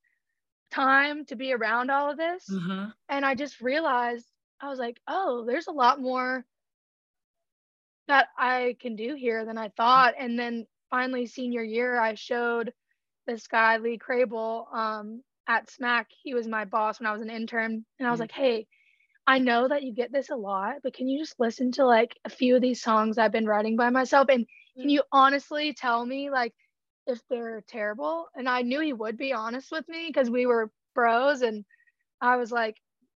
time 0.72 1.26
to 1.26 1.36
be 1.36 1.54
around 1.54 1.90
all 1.90 2.12
of 2.12 2.18
this. 2.18 2.50
Uh-huh. 2.54 2.88
And 3.10 3.26
I 3.26 3.36
just 3.36 3.62
realized 3.62 4.28
I 4.62 4.70
was 4.70 4.80
like, 4.80 5.00
oh, 5.08 5.46
there's 5.48 5.68
a 5.68 5.72
lot 5.72 6.00
more 6.00 6.46
that 8.08 8.28
I 8.38 8.76
can 8.80 8.96
do 8.96 9.16
here 9.16 9.46
than 9.46 9.58
I 9.58 9.70
thought. 9.70 10.14
And 10.20 10.38
then 10.38 10.68
finally, 10.90 11.26
senior 11.26 11.64
year, 11.64 12.00
I 12.00 12.16
showed 12.16 12.74
this 13.26 13.48
guy, 13.48 13.78
Lee 13.78 13.98
Crable, 13.98 14.66
um, 14.74 15.24
at 15.48 15.70
Smack. 15.70 16.10
He 16.24 16.34
was 16.34 16.48
my 16.48 16.66
boss 16.66 17.00
when 17.00 17.08
I 17.08 17.14
was 17.14 17.22
an 17.22 17.30
intern. 17.30 17.86
And 18.00 18.08
I 18.08 18.12
was 18.12 18.20
Mm. 18.20 18.24
like, 18.24 18.32
hey, 18.32 18.68
I 19.26 19.40
know 19.40 19.68
that 19.68 19.84
you 19.84 19.94
get 19.94 20.12
this 20.12 20.30
a 20.30 20.36
lot, 20.36 20.76
but 20.84 20.94
can 20.94 21.08
you 21.08 21.20
just 21.20 21.40
listen 21.40 21.72
to 21.74 21.86
like 21.86 22.18
a 22.26 22.30
few 22.30 22.56
of 22.56 22.62
these 22.62 22.82
songs 22.82 23.18
I've 23.18 23.32
been 23.32 23.46
writing 23.46 23.78
by 23.78 23.90
myself? 23.90 24.28
And 24.30 24.46
can 24.78 24.88
mm. 24.88 24.92
you 24.92 25.04
honestly 25.12 25.74
tell 25.74 26.06
me 26.06 26.30
like 26.30 26.54
if 27.08 27.20
they're 27.30 27.64
terrible? 27.68 28.28
And 28.36 28.50
I 28.50 28.62
knew 28.62 28.82
he 28.82 28.92
would 28.92 29.18
be 29.18 29.34
honest 29.34 29.72
with 29.72 29.88
me 29.88 30.06
because 30.08 30.30
we 30.30 30.46
were 30.46 30.72
bros. 30.94 31.42
And 31.42 31.64
I 32.20 32.36
was 32.36 32.52
like, 32.52 32.76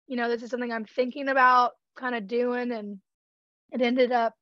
you 0.08 0.16
know, 0.16 0.30
this 0.30 0.44
is 0.44 0.52
something 0.52 0.72
I'm 0.72 0.86
thinking 0.86 1.28
about 1.28 1.72
kind 1.98 2.14
of 2.14 2.28
doing. 2.28 2.72
And 2.72 3.00
it 3.72 3.82
ended 3.82 4.12
up, 4.12 4.34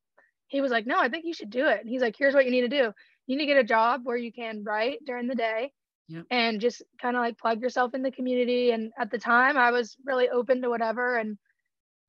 he 0.48 0.60
was 0.60 0.72
like, 0.72 0.86
no, 0.86 1.00
I 1.00 1.08
think 1.08 1.26
you 1.26 1.34
should 1.34 1.50
do 1.50 1.68
it. 1.68 1.80
And 1.80 1.90
he's 1.90 2.02
like, 2.02 2.16
here's 2.18 2.34
what 2.34 2.46
you 2.46 2.52
need 2.52 2.62
to 2.62 2.68
do. 2.68 2.92
You 3.26 3.38
need 3.38 3.46
to 3.46 3.54
get 3.54 3.58
a 3.58 3.64
job 3.64 4.02
where 4.04 4.18
you 4.18 4.34
can 4.34 4.64
write 4.66 5.00
during 5.06 5.28
the 5.28 5.36
day 5.36 5.72
Yep. 6.10 6.26
and 6.30 6.60
just 6.60 6.84
kind 7.02 7.16
of 7.16 7.22
like 7.22 7.38
plug 7.38 7.62
yourself 7.62 7.94
in 7.94 8.02
the 8.02 8.12
community. 8.12 8.72
And 8.72 8.92
at 9.00 9.10
the 9.10 9.18
time, 9.18 9.58
I 9.58 9.72
was 9.72 9.96
really 10.06 10.30
open 10.30 10.62
to 10.62 10.70
whatever. 10.70 11.18
And 11.18 11.38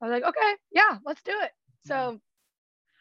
I 0.05 0.09
was 0.09 0.21
like, 0.21 0.29
okay, 0.29 0.53
yeah, 0.71 0.99
let's 1.07 1.23
do 1.23 1.33
it. 1.33 1.51
So 1.87 2.21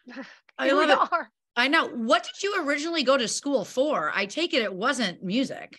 I 0.57 0.67
here 0.67 0.77
we 0.77 0.85
love 0.85 1.09
it. 1.11 1.13
are. 1.13 1.29
I 1.57 1.67
know. 1.67 1.87
What 1.89 2.23
did 2.23 2.41
you 2.41 2.65
originally 2.65 3.03
go 3.03 3.17
to 3.17 3.27
school 3.27 3.65
for? 3.65 4.09
I 4.15 4.25
take 4.25 4.53
it 4.53 4.61
it 4.61 4.73
wasn't 4.73 5.21
music. 5.21 5.77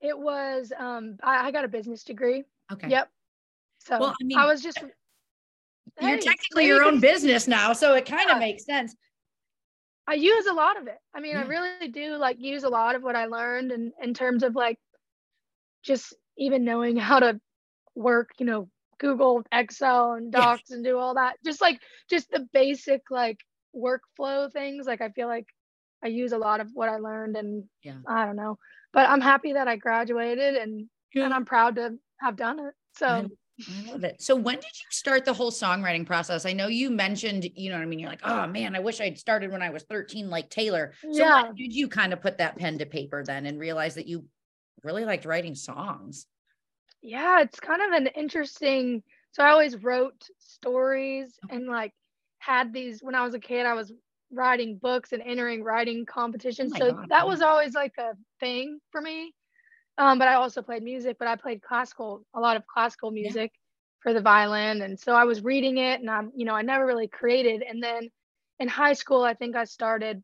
It 0.00 0.18
was, 0.18 0.72
um, 0.76 1.16
I, 1.22 1.46
I 1.46 1.50
got 1.52 1.64
a 1.64 1.68
business 1.68 2.02
degree. 2.02 2.42
Okay. 2.72 2.88
Yep. 2.88 3.08
So 3.78 4.00
Well, 4.00 4.16
I 4.20 4.24
mean, 4.24 4.36
I 4.36 4.46
was 4.46 4.62
just, 4.62 4.82
You're 6.00 6.10
Hey, 6.10 6.18
technically 6.18 6.66
your 6.66 6.82
own 6.82 6.98
business 6.98 7.46
now, 7.46 7.72
so 7.72 7.94
it 7.94 8.04
kind 8.04 8.28
of 8.28 8.36
Yeah. 8.36 8.40
makes 8.40 8.64
sense. 8.64 8.96
I 10.08 10.14
use 10.14 10.46
a 10.46 10.52
lot 10.52 10.76
of 10.76 10.88
it. 10.88 10.98
I 11.14 11.20
mean, 11.20 11.36
I 11.36 11.42
really 11.42 11.86
do 11.86 12.16
like 12.16 12.40
use 12.40 12.64
a 12.64 12.68
lot 12.68 12.96
of 12.96 13.04
what 13.04 13.14
I 13.14 13.26
learned 13.26 13.70
and 13.70 13.92
in 14.02 14.12
terms 14.12 14.42
of 14.42 14.56
like 14.56 14.80
just 15.84 16.16
even 16.36 16.64
knowing 16.64 16.96
how 16.96 17.20
to 17.20 17.40
work, 17.94 18.30
you 18.38 18.46
know, 18.46 18.68
Google, 19.02 19.42
Excel 19.52 20.12
and. 20.12 20.32
Docs 20.32 20.70
and 20.70 20.82
do 20.84 20.96
all 20.96 21.14
that. 21.14 21.34
Just 21.44 21.60
like 21.60 21.80
just 22.08 22.30
the 22.30 22.46
basic 22.54 23.02
like 23.10 23.38
workflow 23.76 24.50
things. 24.50 24.86
Like 24.86 25.02
I 25.02 25.10
feel 25.10 25.26
like 25.28 25.46
I 26.02 26.08
use 26.08 26.32
a 26.32 26.38
lot 26.38 26.60
of 26.60 26.68
what 26.72 26.88
I 26.88 26.96
learned 26.96 27.36
and 27.36 27.64
Yeah. 27.82 27.98
I 28.06 28.24
don't 28.24 28.36
know. 28.36 28.58
But 28.92 29.08
I'm 29.10 29.20
happy 29.20 29.54
that 29.54 29.68
I 29.68 29.76
graduated 29.76 30.54
and 30.56 30.88
Yeah. 31.12 31.24
and 31.24 31.34
I'm 31.34 31.44
proud 31.44 31.74
to 31.76 31.98
have 32.20 32.36
done 32.36 32.60
it. 32.60 32.74
So 32.96 33.06
I 33.06 33.26
I 33.86 33.90
love 33.92 34.02
it. 34.04 34.20
So 34.22 34.34
when 34.34 34.56
did 34.56 34.64
you 34.64 34.86
start 34.90 35.24
the 35.24 35.34
whole 35.34 35.50
songwriting 35.50 36.06
process? 36.06 36.46
I 36.46 36.52
know 36.52 36.68
you 36.68 36.90
mentioned, 36.90 37.46
you 37.54 37.70
know 37.70 37.76
what 37.76 37.82
I 37.82 37.86
mean? 37.86 37.98
You're 37.98 38.08
like, 38.08 38.24
oh 38.24 38.46
man, 38.46 38.74
I 38.74 38.80
wish 38.80 39.00
I'd 39.00 39.18
started 39.18 39.52
when 39.52 39.62
I 39.62 39.70
was 39.70 39.82
13 39.84 40.30
like 40.30 40.48
Taylor. 40.48 40.94
So 41.02 41.08
Yeah. 41.24 41.42
when 41.42 41.54
did 41.54 41.72
you 41.74 41.88
kind 41.88 42.12
of 42.12 42.20
put 42.22 42.38
that 42.38 42.56
pen 42.56 42.78
to 42.78 42.86
paper 42.86 43.22
then 43.24 43.46
and 43.46 43.60
realize 43.60 43.94
that 43.96 44.08
you 44.08 44.24
really 44.82 45.04
liked 45.04 45.26
writing 45.26 45.54
songs? 45.54 46.26
Yeah 47.02 47.40
it's 47.40 47.60
kind 47.60 47.82
of 47.82 47.92
an 47.92 48.06
interesting 48.08 49.02
so 49.32 49.42
i 49.42 49.50
always 49.50 49.76
wrote 49.82 50.26
stories 50.38 51.38
and 51.50 51.66
like 51.66 51.92
had 52.38 52.72
these 52.72 53.02
when 53.02 53.14
i 53.14 53.24
was 53.24 53.34
a 53.34 53.40
kid 53.40 53.66
i 53.66 53.74
was 53.74 53.92
writing 54.32 54.78
books 54.80 55.12
and 55.12 55.22
entering 55.22 55.62
writing 55.62 56.06
competitions 56.06 56.72
my 56.72 56.78
so 56.78 56.92
God, 56.92 57.08
that 57.10 57.22
yeah. 57.22 57.24
was 57.24 57.42
always 57.42 57.74
like 57.74 57.92
a 57.98 58.12
thing 58.40 58.78
for 58.90 59.00
me. 59.00 59.34
Um, 59.98 60.18
but 60.18 60.28
i 60.28 60.34
also 60.34 60.62
played 60.62 60.82
music 60.82 61.16
but 61.18 61.28
i 61.28 61.36
played 61.36 61.60
classical 61.62 62.24
a 62.34 62.40
lot 62.40 62.56
of 62.56 62.66
classical 62.66 63.10
music 63.10 63.52
for 64.00 64.14
the 64.14 64.22
violin 64.22 64.80
and 64.82 64.98
so 64.98 65.12
i 65.12 65.24
was 65.24 65.44
reading 65.44 65.76
it 65.78 66.00
and 66.00 66.10
i'm 66.10 66.32
you 66.34 66.46
know 66.46 66.54
i 66.54 66.62
never 66.62 66.86
really 66.86 67.08
created 67.08 67.62
and 67.62 67.82
then 67.82 68.08
in 68.58 68.68
high 68.68 68.94
school 68.94 69.22
i 69.22 69.34
think 69.34 69.54
i 69.54 69.64
started 69.64 70.22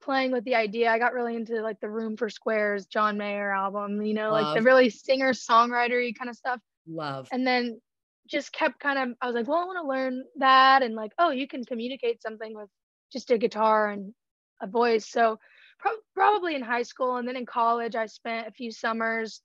playing 0.00 0.32
with 0.32 0.44
the 0.44 0.54
idea. 0.54 0.90
I 0.90 0.98
got 0.98 1.12
really 1.12 1.36
into 1.36 1.60
like 1.62 1.80
the 1.80 1.90
Room 1.90 2.16
for 2.16 2.28
Squares 2.30 2.86
John 2.86 3.18
Mayer 3.18 3.50
album, 3.52 4.02
you 4.02 4.14
know, 4.14 4.30
like 4.30 4.56
the 4.56 4.62
really 4.62 4.90
singer 4.90 5.32
songwriter 5.32 6.12
kind 6.16 6.30
of 6.30 6.36
stuff. 6.36 6.60
Love. 6.86 7.28
And 7.32 7.46
then 7.46 7.80
just 8.28 8.52
kept 8.52 8.78
kind 8.80 8.98
of 8.98 9.16
I 9.20 9.26
was 9.26 9.34
like, 9.34 9.48
well, 9.48 9.58
I 9.58 9.64
want 9.64 9.78
to 9.82 9.88
learn 9.88 10.24
that 10.36 10.82
and 10.82 10.94
like, 10.94 11.12
oh, 11.18 11.30
you 11.30 11.48
can 11.48 11.64
communicate 11.64 12.22
something 12.22 12.54
with 12.54 12.68
just 13.12 13.30
a 13.30 13.38
guitar 13.38 13.88
and 13.90 14.12
a 14.60 14.66
voice. 14.66 15.08
So 15.08 15.38
pro- 15.78 15.92
probably 16.14 16.54
in 16.54 16.62
high 16.62 16.82
school 16.82 17.16
and 17.16 17.26
then 17.26 17.36
in 17.36 17.46
college 17.46 17.96
I 17.96 18.06
spent 18.06 18.48
a 18.48 18.52
few 18.52 18.70
summers 18.70 19.40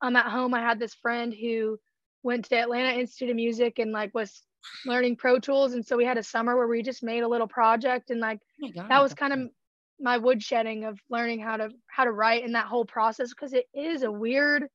um 0.00 0.16
at 0.16 0.26
home 0.26 0.54
I 0.54 0.60
had 0.60 0.78
this 0.78 0.94
friend 0.94 1.34
who 1.34 1.78
went 2.22 2.44
to 2.44 2.50
the 2.50 2.60
Atlanta 2.60 2.98
Institute 2.98 3.30
of 3.30 3.36
Music 3.36 3.78
and 3.78 3.92
like 3.92 4.14
was 4.14 4.42
learning 4.86 5.16
Pro 5.16 5.38
Tools 5.38 5.74
and 5.74 5.84
so 5.84 5.96
we 5.96 6.04
had 6.04 6.18
a 6.18 6.22
summer 6.22 6.56
where 6.56 6.68
we 6.68 6.82
just 6.82 7.02
made 7.02 7.22
a 7.22 7.28
little 7.28 7.48
project 7.48 8.10
and 8.10 8.20
like 8.20 8.40
Oh 8.64 8.68
God, 8.74 8.88
that 8.88 9.02
was 9.02 9.14
kind 9.14 9.32
of 9.32 9.40
my 10.02 10.18
woodshedding 10.18 10.88
of 10.88 10.98
learning 11.10 11.40
how 11.40 11.56
to 11.56 11.70
how 11.88 12.04
to 12.04 12.12
write 12.12 12.44
in 12.44 12.52
that 12.52 12.66
whole 12.66 12.86
process 12.86 13.30
because 13.30 13.54
it 13.54 13.66
is 13.74 14.02
a 14.02 14.12
weird 14.12 14.68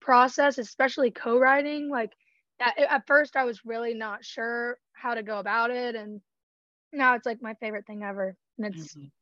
process 0.00 0.58
especially 0.58 1.10
co-writing 1.10 1.88
like 1.90 2.12
at, 2.60 2.78
at 2.78 3.06
first 3.06 3.36
i 3.36 3.44
was 3.44 3.64
really 3.64 3.94
not 3.94 4.24
sure 4.24 4.78
how 4.92 5.14
to 5.14 5.22
go 5.22 5.38
about 5.38 5.70
it 5.70 5.94
and 5.96 6.20
now 6.92 7.14
it's 7.14 7.26
like 7.26 7.42
my 7.42 7.54
favorite 7.54 7.86
thing 7.86 8.02
ever 8.02 8.36
and 8.58 8.66
it's 8.66 8.96
Mhm. 8.96 9.12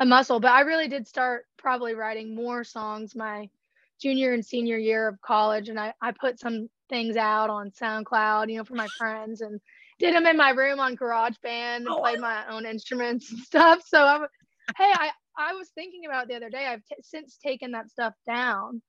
a 0.00 0.06
muscle 0.06 0.40
but 0.40 0.50
i 0.52 0.60
really 0.60 0.88
did 0.88 1.06
start 1.06 1.44
probably 1.58 1.94
writing 1.94 2.34
more 2.34 2.64
songs 2.64 3.14
my 3.14 3.48
junior 4.00 4.32
and 4.32 4.44
senior 4.44 4.78
year 4.78 5.08
of 5.08 5.20
college 5.20 5.68
and 5.68 5.78
i, 5.78 5.92
I 6.00 6.12
put 6.12 6.38
some 6.38 6.68
things 6.88 7.16
out 7.16 7.50
on 7.50 7.70
SoundCloud, 7.70 8.50
you 8.50 8.58
know, 8.58 8.64
for 8.64 8.74
my 8.74 8.88
friends 8.96 9.40
and 9.40 9.60
did 9.98 10.14
them 10.14 10.26
in 10.26 10.36
my 10.36 10.50
room 10.50 10.80
on 10.80 10.96
GarageBand 10.96 11.76
and 11.76 11.88
Oh, 11.88 12.00
played 12.00 12.20
my 12.20 12.46
own 12.48 12.66
instruments 12.66 13.30
and 13.30 13.40
stuff. 13.42 13.82
So 13.86 14.04
I'm, 14.04 14.22
hey, 14.76 14.92
I, 14.94 15.10
I 15.38 15.54
was 15.54 15.70
thinking 15.74 16.06
about 16.06 16.28
the 16.28 16.34
other 16.34 16.50
day. 16.50 16.66
I've 16.66 16.84
t- 16.84 16.96
since 17.02 17.38
taken 17.38 17.72
that 17.72 17.90
stuff 17.90 18.14
down, 18.26 18.82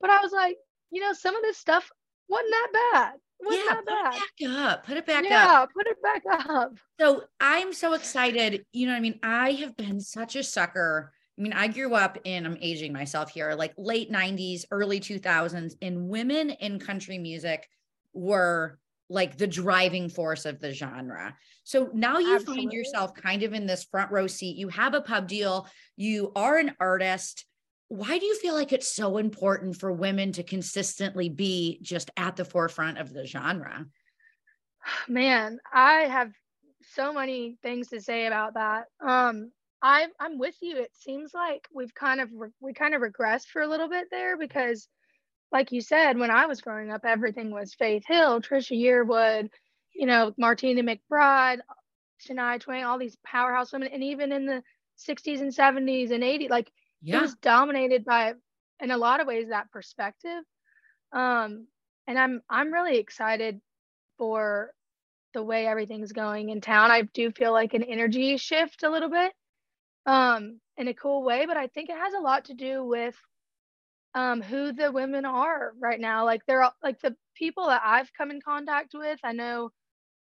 but 0.00 0.10
I 0.10 0.20
was 0.20 0.32
like, 0.32 0.56
you 0.90 1.00
know, 1.00 1.12
some 1.12 1.34
of 1.34 1.42
this 1.42 1.58
stuff 1.58 1.90
wasn't 2.28 2.50
that 2.50 2.68
bad. 2.92 3.12
Wasn't 3.40 3.64
yeah, 3.64 3.74
that 3.74 3.84
put 3.84 4.46
it 4.46 4.46
back 4.46 4.66
up. 4.72 4.86
Put 4.86 4.96
it 4.96 5.06
back 5.06 5.24
up. 5.24 5.30
yeah, 5.30 5.66
put 5.74 5.86
it 5.86 6.02
back 6.02 6.22
up. 6.48 6.72
So 7.00 7.24
I'm 7.40 7.72
so 7.72 7.94
excited. 7.94 8.64
You 8.72 8.86
know 8.86 8.92
what 8.92 8.98
I 8.98 9.00
mean? 9.00 9.18
I 9.22 9.52
have 9.52 9.76
been 9.76 10.00
such 10.00 10.36
a 10.36 10.42
sucker. 10.42 11.12
I 11.38 11.42
mean, 11.42 11.52
I 11.52 11.66
grew 11.66 11.94
up 11.94 12.16
in, 12.24 12.46
I'm 12.46 12.56
aging 12.60 12.92
myself 12.92 13.30
here, 13.30 13.54
like 13.54 13.74
late 13.76 14.10
90s, 14.10 14.64
early 14.70 15.00
2000s, 15.00 15.74
and 15.82 16.08
women 16.08 16.50
in 16.50 16.78
country 16.78 17.18
music 17.18 17.68
were 18.12 18.78
like 19.08 19.36
the 19.36 19.46
driving 19.46 20.08
force 20.08 20.44
of 20.46 20.60
the 20.60 20.72
genre. 20.72 21.36
So 21.62 21.90
now 21.92 22.18
you 22.18 22.38
find 22.40 22.72
yourself 22.72 23.14
kind 23.14 23.42
of 23.42 23.52
in 23.52 23.66
this 23.66 23.84
front 23.84 24.10
row 24.10 24.26
seat. 24.26 24.56
You 24.56 24.68
have 24.68 24.94
a 24.94 25.00
pub 25.00 25.28
deal, 25.28 25.68
you 25.96 26.32
are 26.34 26.56
an 26.56 26.74
artist. 26.80 27.44
Why 27.88 28.18
do 28.18 28.24
you 28.24 28.36
feel 28.38 28.54
like 28.54 28.72
it's 28.72 28.90
so 28.90 29.18
important 29.18 29.76
for 29.76 29.92
women 29.92 30.32
to 30.32 30.42
consistently 30.42 31.28
be 31.28 31.78
just 31.82 32.10
at 32.16 32.36
the 32.36 32.44
forefront 32.44 32.98
of 32.98 33.12
the 33.12 33.26
genre? 33.26 33.86
Man, 35.08 35.58
I 35.72 36.02
have 36.02 36.32
so 36.92 37.12
many 37.12 37.58
things 37.62 37.88
to 37.88 38.00
say 38.00 38.26
about 38.26 38.54
that. 38.54 38.86
Um, 39.00 39.50
I'm 39.82 40.10
I'm 40.18 40.38
with 40.38 40.56
you. 40.62 40.78
It 40.78 40.92
seems 40.94 41.34
like 41.34 41.68
we've 41.72 41.94
kind 41.94 42.20
of 42.20 42.30
re- 42.34 42.48
we 42.60 42.72
kind 42.72 42.94
of 42.94 43.02
regressed 43.02 43.48
for 43.48 43.60
a 43.60 43.68
little 43.68 43.88
bit 43.88 44.06
there 44.10 44.38
because, 44.38 44.88
like 45.54 45.72
you 45.72 45.80
said, 45.80 46.18
when 46.18 46.32
I 46.32 46.46
was 46.46 46.60
growing 46.60 46.90
up, 46.90 47.04
everything 47.04 47.52
was 47.52 47.74
Faith 47.74 48.04
Hill, 48.06 48.42
Trisha 48.42 48.76
Yearwood, 48.78 49.48
you 49.94 50.06
know, 50.06 50.34
Martina 50.36 50.82
McBride, 50.82 51.60
Shania 52.28 52.60
Twain, 52.60 52.84
all 52.84 52.98
these 52.98 53.16
powerhouse 53.24 53.72
women, 53.72 53.88
and 53.92 54.02
even 54.02 54.32
in 54.32 54.46
the 54.46 54.62
60s 55.08 55.40
and 55.40 55.54
70s 55.54 56.10
and 56.10 56.24
80s, 56.24 56.50
like 56.50 56.72
it 57.06 57.20
was 57.20 57.36
dominated 57.36 58.04
by, 58.04 58.34
in 58.80 58.90
a 58.90 58.98
lot 58.98 59.20
of 59.20 59.28
ways, 59.28 59.48
that 59.48 59.70
perspective. 59.70 60.42
Um, 61.12 61.68
and 62.08 62.18
I'm 62.18 62.42
I'm 62.50 62.72
really 62.72 62.98
excited 62.98 63.60
for 64.18 64.72
the 65.34 65.42
way 65.42 65.66
everything's 65.66 66.12
going 66.12 66.50
in 66.50 66.60
town. 66.60 66.90
I 66.90 67.02
do 67.02 67.30
feel 67.30 67.52
like 67.52 67.74
an 67.74 67.84
energy 67.84 68.36
shift 68.38 68.82
a 68.82 68.90
little 68.90 69.10
bit 69.10 69.32
um 70.06 70.60
in 70.76 70.88
a 70.88 70.94
cool 70.94 71.22
way, 71.22 71.46
but 71.46 71.56
I 71.56 71.68
think 71.68 71.88
it 71.88 71.96
has 71.96 72.14
a 72.14 72.20
lot 72.20 72.46
to 72.46 72.54
do 72.54 72.84
with 72.84 73.16
um 74.14 74.42
who 74.42 74.72
the 74.72 74.92
women 74.92 75.24
are 75.24 75.72
right 75.80 76.00
now. 76.00 76.24
Like 76.24 76.42
they're 76.46 76.62
all- 76.62 76.76
like 76.82 77.00
the 77.00 77.16
people 77.36 77.66
that 77.68 77.82
I've 77.84 78.12
come 78.14 78.30
in 78.30 78.40
contact 78.40 78.94
with. 78.94 79.18
I 79.24 79.32
know 79.32 79.70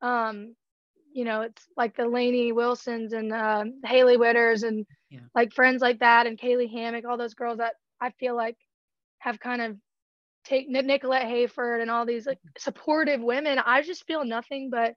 um 0.02 0.54
you 1.12 1.24
know, 1.24 1.42
it's 1.42 1.66
like 1.76 1.96
the 1.96 2.06
Lainey 2.08 2.52
Wilsons 2.52 3.12
and 3.12 3.32
um 3.32 3.80
Hailey 3.84 4.16
Whitters 4.16 4.62
and 4.64 4.86
Yeah. 5.10 5.20
like 5.34 5.52
friends 5.52 5.82
like 5.82 6.00
that 6.00 6.26
and 6.26 6.38
Kaylee 6.38 6.72
Hammack, 6.72 7.04
all 7.04 7.18
those 7.18 7.34
girls 7.34 7.58
that 7.58 7.74
I 8.00 8.10
feel 8.12 8.36
like 8.36 8.56
have 9.18 9.40
kind 9.40 9.62
of 9.62 9.76
take 10.44 10.68
Nicolette 10.68 11.26
Hayford 11.26 11.82
and 11.82 11.90
all 11.90 12.06
these 12.06 12.26
like 12.26 12.38
supportive 12.58 13.20
women. 13.22 13.58
I 13.64 13.82
just 13.82 14.06
feel 14.06 14.24
nothing 14.24 14.70
but 14.70 14.94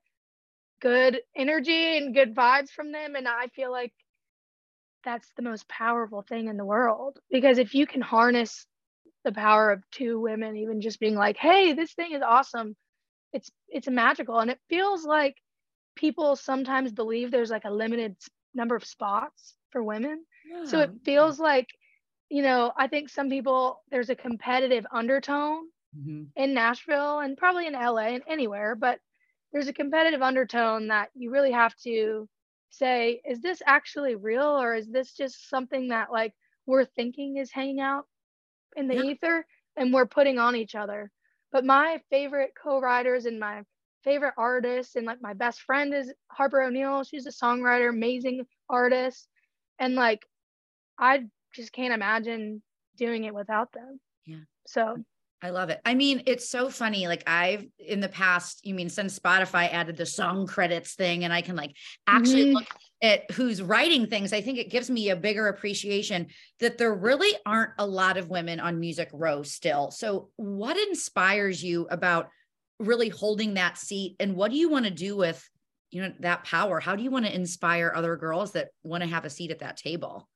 good 0.81 1.19
energy 1.35 1.97
and 1.97 2.13
good 2.13 2.35
vibes 2.35 2.69
from 2.69 2.91
them. 2.91 3.15
And 3.15 3.27
I 3.27 3.47
feel 3.47 3.71
like 3.71 3.93
that's 5.03 5.31
the 5.35 5.41
most 5.43 5.67
powerful 5.69 6.21
thing 6.21 6.47
in 6.47 6.57
the 6.57 6.65
world 6.65 7.19
because 7.29 7.57
if 7.57 7.73
you 7.73 7.85
can 7.87 8.01
harness 8.01 8.67
the 9.23 9.31
power 9.31 9.71
of 9.71 9.83
two 9.91 10.19
women, 10.19 10.55
even 10.57 10.81
just 10.81 10.99
being 10.99 11.15
like, 11.15 11.37
hey, 11.37 11.73
this 11.73 11.93
thing 11.93 12.11
is 12.13 12.21
awesome, 12.21 12.75
it's 13.33 13.51
it's 13.69 13.89
magical. 13.89 14.39
And 14.39 14.51
it 14.51 14.59
feels 14.69 15.05
like 15.05 15.35
people 15.95 16.35
sometimes 16.35 16.91
believe 16.91 17.31
there's 17.31 17.51
like 17.51 17.65
a 17.65 17.71
limited 17.71 18.15
number 18.53 18.75
of 18.75 18.85
spots 18.85 19.55
for 19.71 19.83
women. 19.83 20.25
So 20.63 20.79
it 20.81 20.91
feels 21.03 21.39
like, 21.39 21.67
you 22.29 22.41
know, 22.41 22.71
I 22.77 22.87
think 22.87 23.09
some 23.09 23.29
people 23.29 23.81
there's 23.91 24.09
a 24.09 24.15
competitive 24.15 24.85
undertone 24.91 25.65
Mhm. 25.93 26.31
in 26.35 26.53
Nashville 26.53 27.19
and 27.19 27.37
probably 27.37 27.67
in 27.67 27.75
LA 27.75 28.15
and 28.15 28.23
anywhere, 28.27 28.75
but 28.75 28.99
there's 29.51 29.67
a 29.67 29.73
competitive 29.73 30.21
undertone 30.21 30.87
that 30.87 31.09
you 31.15 31.31
really 31.31 31.51
have 31.51 31.75
to 31.83 32.27
say, 32.69 33.21
is 33.25 33.41
this 33.41 33.61
actually 33.65 34.15
real 34.15 34.59
or 34.61 34.75
is 34.75 34.89
this 34.89 35.13
just 35.13 35.49
something 35.49 35.89
that 35.89 36.11
like 36.11 36.33
we're 36.65 36.85
thinking 36.85 37.37
is 37.37 37.51
hanging 37.51 37.79
out 37.79 38.05
in 38.75 38.87
the 38.87 38.95
Yeah. 38.95 39.03
ether 39.05 39.45
and 39.75 39.93
we're 39.93 40.05
putting 40.07 40.37
on 40.39 40.55
each 40.55 40.75
other? 40.75 41.11
But 41.51 41.65
my 41.65 42.01
favorite 42.09 42.51
co-writers 42.61 43.25
and 43.25 43.39
my 43.39 43.63
favorite 44.03 44.33
artists 44.37 44.95
and 44.95 45.05
like 45.05 45.21
my 45.21 45.33
best 45.33 45.61
friend 45.61 45.93
is 45.93 46.13
Harper 46.29 46.61
O'Neill. 46.63 47.03
She's 47.03 47.25
a 47.27 47.31
songwriter, 47.31 47.89
amazing 47.89 48.45
artist. 48.69 49.27
And 49.79 49.95
like 49.95 50.25
I 50.99 51.25
just 51.53 51.71
can't 51.73 51.93
imagine 51.93 52.61
doing 52.97 53.23
it 53.25 53.33
without 53.33 53.71
them. 53.73 53.99
Yeah. 54.25 54.43
So 54.67 55.03
I 55.41 55.51
love 55.51 55.69
it. 55.69 55.79
I 55.85 55.93
mean, 55.93 56.23
it's 56.25 56.49
so 56.49 56.67
funny. 56.69 57.07
Like 57.07 57.23
I've 57.27 57.65
in 57.77 57.99
the 57.99 58.09
past, 58.09 58.65
you 58.65 58.73
mean 58.73 58.89
since 58.89 59.17
Spotify 59.17 59.71
added 59.71 59.95
the 59.95 60.05
song 60.05 60.47
credits 60.47 60.95
thing 60.95 61.23
and 61.23 61.31
I 61.31 61.41
can 61.41 61.55
like 61.55 61.75
actually 62.07 62.45
Mhm. 62.45 62.53
look 62.55 62.65
at 63.03 63.29
who's 63.31 63.61
writing 63.61 64.07
things, 64.07 64.33
I 64.33 64.41
think 64.41 64.57
it 64.57 64.71
gives 64.71 64.89
me 64.89 65.11
a 65.11 65.15
bigger 65.15 65.47
appreciation 65.47 66.27
that 66.59 66.79
there 66.79 66.93
really 66.93 67.37
aren't 67.45 67.73
a 67.77 67.85
lot 67.85 68.17
of 68.17 68.29
women 68.29 68.59
on 68.59 68.79
Music 68.79 69.09
Row 69.13 69.43
still. 69.43 69.91
So 69.91 70.31
what 70.37 70.75
inspires 70.75 71.63
you 71.63 71.87
about 71.91 72.29
really 72.79 73.09
holding 73.09 73.55
that 73.55 73.77
seat 73.77 74.15
and 74.19 74.35
what 74.35 74.49
do 74.49 74.57
you 74.57 74.69
want 74.69 74.85
to 74.85 74.91
do 74.91 75.15
with 75.15 75.47
you 75.91 76.01
know 76.01 76.13
that 76.19 76.43
power? 76.43 76.79
How 76.79 76.95
do 76.95 77.03
you 77.03 77.11
want 77.11 77.25
to 77.27 77.33
inspire 77.33 77.93
other 77.95 78.15
girls 78.17 78.53
that 78.53 78.69
want 78.83 79.03
to 79.03 79.09
have 79.09 79.23
a 79.23 79.29
seat 79.29 79.51
at 79.51 79.59
that 79.59 79.77
table? 79.77 80.27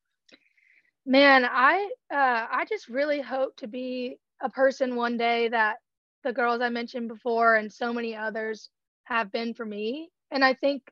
Man, 1.05 1.43
I 1.43 1.89
uh 2.13 2.47
I 2.51 2.65
just 2.69 2.87
really 2.87 3.21
hope 3.21 3.57
to 3.57 3.67
be 3.67 4.17
a 4.43 4.49
person 4.49 4.95
one 4.95 5.17
day 5.17 5.47
that 5.49 5.77
the 6.23 6.33
girls 6.33 6.61
I 6.61 6.69
mentioned 6.69 7.07
before 7.07 7.55
and 7.55 7.71
so 7.71 7.93
many 7.93 8.15
others 8.15 8.69
have 9.05 9.31
been 9.31 9.53
for 9.53 9.65
me. 9.65 10.09
And 10.31 10.43
I 10.43 10.53
think 10.53 10.83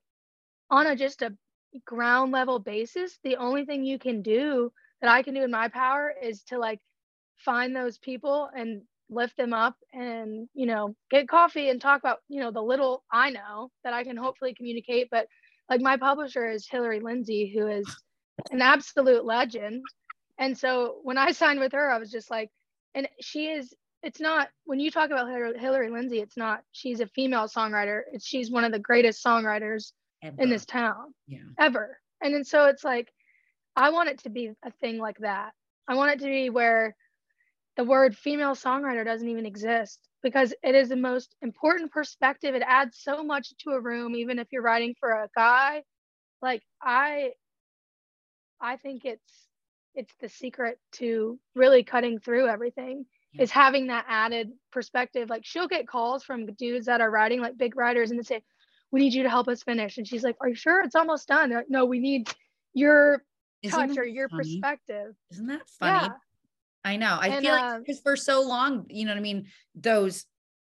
on 0.70 0.88
a 0.88 0.96
just 0.96 1.22
a 1.22 1.34
ground 1.86 2.32
level 2.32 2.60
basis, 2.60 3.20
the 3.24 3.38
only 3.38 3.66
thing 3.66 3.84
you 3.84 4.00
can 4.00 4.22
do 4.22 4.72
that 5.02 5.12
I 5.12 5.24
can 5.24 5.34
do 5.34 5.44
in 5.44 5.52
my 5.52 5.68
power 5.70 6.14
is 6.22 6.44
to 6.44 6.58
like 6.58 6.80
find 7.38 7.76
those 7.76 7.98
people 7.98 8.50
and 8.56 8.82
lift 9.10 9.38
them 9.38 9.54
up 9.54 9.76
and, 9.94 10.48
you 10.54 10.66
know, 10.66 10.96
get 11.10 11.28
coffee 11.28 11.70
and 11.70 11.82
talk 11.82 12.00
about, 12.00 12.20
you 12.28 12.42
know, 12.42 12.52
the 12.52 12.62
little 12.62 13.04
I 13.12 13.30
know 13.32 13.72
that 13.84 13.94
I 13.94 14.04
can 14.04 14.18
hopefully 14.18 14.54
communicate. 14.54 15.08
But 15.10 15.28
like 15.70 15.82
my 15.82 15.98
publisher 15.98 16.50
is 16.50 16.68
Hillary 16.68 17.00
Lindsey, 17.00 17.52
who 17.56 17.68
is 17.68 17.88
an 18.52 18.62
absolute 18.62 19.26
legend. 19.26 19.84
And 20.38 20.58
so 20.58 20.98
when 21.04 21.18
I 21.18 21.32
signed 21.32 21.60
with 21.60 21.74
her, 21.74 21.92
I 21.92 21.98
was 21.98 22.12
just 22.12 22.30
like, 22.30 22.50
and 22.96 23.08
she 23.22 23.48
is, 23.48 23.74
it's 24.04 24.20
not, 24.20 24.50
when 24.66 24.80
you 24.80 24.92
talk 24.92 25.10
about 25.12 25.30
Hillary, 25.60 25.90
Lindsey, 25.90 26.20
it's 26.20 26.38
not, 26.38 26.62
she's 26.72 27.00
a 27.00 27.08
female 27.08 27.48
songwriter. 27.48 28.02
It's, 28.14 28.26
she's 28.26 28.50
one 28.50 28.64
of 28.64 28.72
the 28.72 28.80
greatest 28.80 29.24
songwriters 29.24 29.92
in 30.22 30.50
this 30.50 30.66
town 30.66 31.14
Yeah. 31.28 31.40
ever. 31.58 31.98
And 32.22 32.34
then 32.34 32.44
so 32.44 32.66
it's 32.66 32.84
like, 32.84 33.10
I 33.76 33.92
want 33.92 34.10
it 34.10 34.20
to 34.24 34.30
be 34.30 34.52
a 34.64 34.72
thing 34.82 34.98
like 34.98 35.18
that. 35.20 35.54
I 35.88 35.96
want 35.96 36.12
it 36.12 36.20
to 36.20 36.26
be 36.26 36.50
where 36.50 36.96
the 37.78 37.84
word 37.84 38.16
female 38.16 38.56
songwriter 38.56 39.06
doesn't 39.06 39.28
even 39.28 39.46
exist 39.46 40.00
because 40.22 40.54
it 40.64 40.76
is 40.76 40.90
the 40.90 40.96
most 40.98 41.36
important 41.42 41.92
perspective. 41.92 42.56
It 42.56 42.64
adds 42.66 43.00
so 43.00 43.24
much 43.24 43.54
to 43.60 43.72
a 43.72 43.80
room, 43.80 44.16
even 44.16 44.40
if 44.40 44.48
you're 44.52 44.62
writing 44.62 44.96
for 45.00 45.10
a 45.12 45.30
guy. 45.36 45.84
Like 46.42 46.62
I, 46.82 47.32
I 48.62 48.78
think 48.78 49.06
it's 49.06 49.49
it's 49.96 50.14
the 50.20 50.30
secret 50.30 50.80
to 50.94 51.40
really 51.56 51.84
cutting 51.84 52.20
through 52.20 52.48
everything 52.48 53.06
Yeah. 53.34 53.44
is 53.44 53.52
having 53.52 53.88
that 53.88 54.06
added 54.08 54.52
perspective. 54.72 55.30
Like 55.30 55.46
she'll 55.46 55.68
get 55.68 55.88
calls 55.88 56.24
from 56.24 56.46
dudes 56.54 56.86
that 56.88 57.02
are 57.02 57.12
writing 57.12 57.42
like 57.42 57.58
big 57.58 57.76
writers 57.76 58.12
and 58.12 58.20
they 58.20 58.24
say, 58.24 58.44
"We 58.92 59.02
need 59.02 59.14
you 59.14 59.24
to 59.24 59.30
help 59.30 59.48
us 59.48 59.64
finish," 59.64 59.98
and 59.98 60.08
she's 60.08 60.24
like, 60.24 60.38
"Are 60.42 60.50
you 60.50 60.56
sure 60.56 60.82
it's 60.82 60.96
almost 60.96 61.28
done?" 61.28 61.50
They're 61.50 61.60
like, 61.60 61.70
no, 61.70 61.86
we 61.86 62.00
need 62.00 62.30
your 62.74 63.24
Isn't 63.62 63.90
touch 63.90 63.98
or 63.98 64.06
your 64.06 64.30
funny? 64.30 64.44
perspective. 64.44 65.16
Isn't 65.32 65.48
that 65.48 65.68
funny? 65.70 65.92
Yeah. 65.92 66.14
I 66.86 66.96
know. 66.96 67.18
I 67.20 67.32
And, 67.32 67.42
feel 67.44 67.52
like 67.52 67.64
uh, 67.64 67.80
because 67.80 68.00
for 68.00 68.16
so 68.16 68.42
long, 68.42 68.86
you 68.90 69.06
know 69.06 69.12
what 69.12 69.18
I 69.18 69.22
mean? 69.22 69.48
Those 69.76 70.26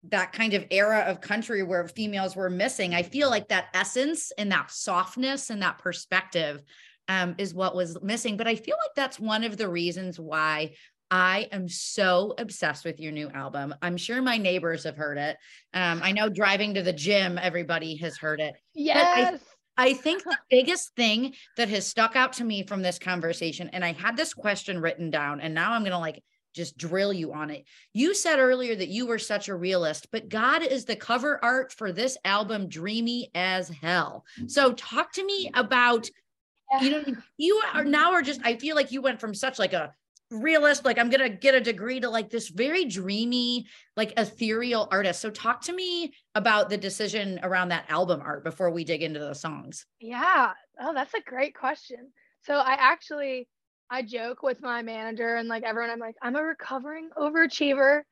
that 0.05 0.33
kind 0.33 0.55
of 0.55 0.65
era 0.71 1.01
of 1.01 1.21
country 1.21 1.65
where 1.65 1.89
females 1.89 2.37
were 2.37 2.49
missing. 2.49 2.95
I 2.95 3.03
feel 3.03 3.29
like 3.29 3.49
that 3.49 3.67
essence 3.75 4.31
and 4.39 4.53
that 4.53 4.71
softness 4.71 5.51
and 5.51 5.63
that 5.63 5.79
perspective 5.79 6.63
um, 7.09 7.35
is 7.39 7.55
what 7.55 7.75
was 7.77 8.01
missing. 8.03 8.37
But 8.37 8.49
I 8.49 8.55
feel 8.57 8.77
like 8.83 8.95
that's 8.95 9.19
one 9.21 9.45
of 9.45 9.57
the 9.57 9.69
reasons 9.69 10.19
why 10.19 10.73
I 11.11 11.49
am 11.53 11.69
so 11.69 12.35
obsessed 12.37 12.85
with 12.85 12.99
your 12.99 13.13
new 13.13 13.29
album. 13.29 13.75
I'm 13.81 13.97
sure 13.97 14.21
my 14.21 14.39
neighbors 14.39 14.85
have 14.85 14.97
heard 14.97 15.19
it. 15.19 15.37
Um, 15.73 16.01
I 16.03 16.13
know 16.13 16.29
driving 16.29 16.75
to 16.75 16.83
the 16.83 16.93
gym, 16.93 17.39
everybody 17.41 17.97
has 17.99 18.17
heard 18.17 18.41
it. 18.41 18.55
I- 18.55 18.61
Yes. 18.75 19.41
I 19.79 19.93
think 19.93 20.25
the 20.25 20.37
biggest 20.51 20.95
thing 20.97 21.35
that 21.59 21.69
has 21.69 21.87
stuck 21.87 22.17
out 22.17 22.33
to 22.35 22.45
me 22.45 22.63
from 22.67 22.81
this 22.83 22.99
conversation, 22.99 23.69
and 23.75 23.85
I 23.85 23.93
had 23.93 24.17
this 24.17 24.33
question 24.33 24.81
written 24.81 25.11
down, 25.11 25.41
and 25.41 25.53
now 25.55 25.73
I'm 25.73 25.83
going 25.83 25.93
to 25.93 25.99
like 25.99 26.23
just 26.55 26.79
drill 26.79 27.13
you 27.13 27.35
on 27.35 27.51
it. 27.51 27.65
You 27.93 28.15
said 28.15 28.39
earlier 28.39 28.75
that 28.75 28.89
you 28.89 29.07
were 29.07 29.19
such 29.19 29.49
a 29.49 29.55
realist, 29.55 30.09
but 30.11 30.31
God 30.31 30.63
is 30.63 30.87
the 30.87 30.97
cover 30.97 31.39
art 31.45 31.71
for 31.75 31.93
this 31.93 32.17
album, 32.25 32.69
dreamy 32.71 33.31
as 33.35 33.69
hell. 33.69 34.25
So 34.47 34.73
talk 34.73 35.13
to 35.13 35.25
me 35.27 35.51
about, 35.53 36.09
you 36.81 36.91
know, 36.91 37.05
you 37.37 37.63
are 37.75 37.85
now 37.85 38.13
are 38.13 38.23
just, 38.23 38.41
I 38.45 38.57
feel 38.57 38.77
like 38.77 38.93
you 38.93 39.01
went 39.01 39.21
from 39.21 39.35
such 39.35 39.59
like 39.59 39.73
a 39.73 39.93
realist, 40.31 40.85
like 40.85 40.99
I'm 40.99 41.11
gonna 41.11 41.29
get 41.29 41.55
a 41.55 41.61
degree 41.61 42.01
to 42.01 42.11
like 42.11 42.31
this 42.31 42.49
very 42.49 42.85
dreamy, 42.85 43.67
like 43.97 44.13
ethereal 44.17 44.89
artist. 44.91 45.21
So 45.21 45.31
talk 45.31 45.63
to 45.63 45.73
me 45.73 46.13
about 46.35 46.69
the 46.69 46.77
decision 46.77 47.41
around 47.43 47.69
that 47.69 47.87
album 47.89 48.21
art 48.25 48.45
before 48.45 48.71
we 48.71 48.85
dig 48.85 49.03
into 49.03 49.21
the 49.21 49.35
songs. 49.35 49.87
Yeah. 50.01 50.53
Oh, 50.81 50.93
that's 50.95 51.15
a 51.15 51.21
great 51.21 51.55
question. 51.55 52.13
So 52.43 52.55
I 52.55 52.77
actually 52.79 53.49
I 53.89 54.03
joke 54.03 54.43
with 54.43 54.61
my 54.61 54.83
manager 54.83 55.37
and 55.37 55.49
like 55.49 55.63
everyone, 55.63 55.91
I'm 55.91 56.01
like, 56.01 56.17
I'm 56.21 56.35
a 56.35 56.43
recovering 56.43 57.11
overachiever. 57.17 58.03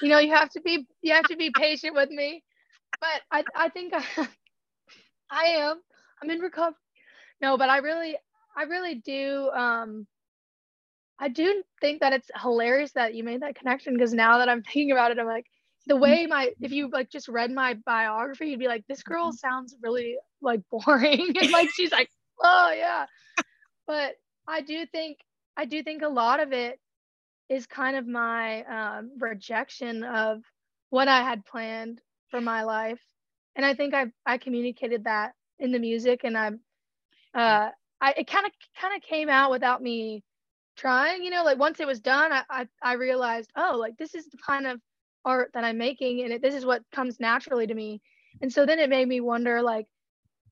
You 0.00 0.08
know, 0.08 0.18
you 0.18 0.32
have 0.32 0.50
to 0.50 0.60
be 0.60 0.86
you 1.02 1.12
have 1.14 1.24
to 1.24 1.36
be 1.36 1.50
patient 1.50 1.94
with 1.94 2.10
me. 2.10 2.44
But 3.00 3.22
I 3.32 3.44
I 3.54 3.68
think 3.70 3.92
I, 3.92 4.04
I 5.30 5.44
am. 5.44 5.80
I'm 6.22 6.30
in 6.30 6.38
recovery. 6.38 6.76
No, 7.40 7.56
but 7.56 7.68
I 7.68 7.78
really 7.78 8.16
I 8.56 8.62
really 8.64 8.94
do 8.96 9.50
um 9.50 10.06
I 11.18 11.28
do 11.28 11.62
think 11.80 12.00
that 12.00 12.12
it's 12.12 12.30
hilarious 12.40 12.92
that 12.92 13.14
you 13.14 13.24
made 13.24 13.42
that 13.42 13.56
connection 13.56 13.94
because 13.94 14.12
now 14.12 14.38
that 14.38 14.48
I'm 14.48 14.62
thinking 14.62 14.92
about 14.92 15.10
it, 15.10 15.18
I'm 15.18 15.26
like, 15.26 15.46
the 15.86 15.96
way 15.96 16.26
my 16.26 16.52
if 16.60 16.72
you 16.72 16.90
like 16.90 17.10
just 17.10 17.28
read 17.28 17.52
my 17.52 17.74
biography, 17.86 18.48
you'd 18.48 18.58
be 18.58 18.66
like, 18.68 18.84
this 18.88 19.02
girl 19.02 19.32
sounds 19.32 19.76
really 19.82 20.16
like 20.42 20.60
boring. 20.70 21.34
and 21.40 21.50
like 21.50 21.70
she's 21.70 21.92
like, 21.92 22.10
oh 22.42 22.72
yeah. 22.76 23.06
But 23.86 24.14
I 24.48 24.62
do 24.62 24.84
think 24.86 25.18
I 25.56 25.64
do 25.64 25.82
think 25.82 26.02
a 26.02 26.08
lot 26.08 26.40
of 26.40 26.52
it 26.52 26.80
is 27.48 27.66
kind 27.66 27.96
of 27.96 28.06
my 28.06 28.64
um, 28.64 29.12
rejection 29.20 30.02
of 30.02 30.42
what 30.90 31.06
I 31.06 31.22
had 31.22 31.44
planned 31.44 32.00
for 32.30 32.40
my 32.40 32.64
life, 32.64 33.00
and 33.54 33.64
I 33.64 33.74
think 33.74 33.94
I 33.94 34.06
I 34.26 34.38
communicated 34.38 35.04
that 35.04 35.34
in 35.60 35.70
the 35.70 35.78
music, 35.78 36.22
and 36.24 36.36
I'm 36.36 36.60
uh, 37.36 37.70
I 38.02 38.14
it 38.18 38.28
kind 38.28 38.46
of 38.46 38.52
kind 38.80 38.96
of 38.96 39.02
came 39.02 39.30
out 39.30 39.52
without 39.52 39.82
me 39.82 40.24
trying, 40.76 41.24
you 41.24 41.30
know, 41.30 41.44
like 41.44 41.58
once 41.58 41.80
it 41.80 41.86
was 41.88 42.00
done, 42.00 42.32
I 42.32 42.44
I, 42.50 42.68
I 42.82 42.94
realized 42.94 43.52
oh 43.56 43.76
like 43.80 43.98
this 43.98 44.14
is 44.14 44.26
the 44.28 44.38
kind 44.46 44.66
of 44.66 44.80
art 45.24 45.52
that 45.54 45.64
I'm 45.64 45.78
making, 45.78 46.22
and 46.22 46.32
it, 46.34 46.42
this 46.42 46.54
is 46.54 46.66
what 46.66 46.82
comes 46.92 47.20
naturally 47.20 47.68
to 47.68 47.74
me, 47.74 48.02
and 48.42 48.52
so 48.52 48.66
then 48.66 48.80
it 48.80 48.90
made 48.90 49.08
me 49.08 49.20
wonder 49.20 49.62
like 49.62 49.86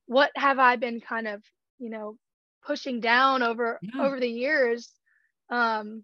what 0.07 0.31
have 0.35 0.59
I 0.59 0.77
been 0.77 1.01
kind 1.01 1.27
of 1.27 1.43
you 1.79 1.89
know 1.89 2.17
pushing 2.65 3.01
down 3.01 3.43
over 3.43 3.81
Yeah. 3.81 4.01
over 4.01 4.19
the 4.19 4.29
years 4.29 4.93
um 5.49 6.03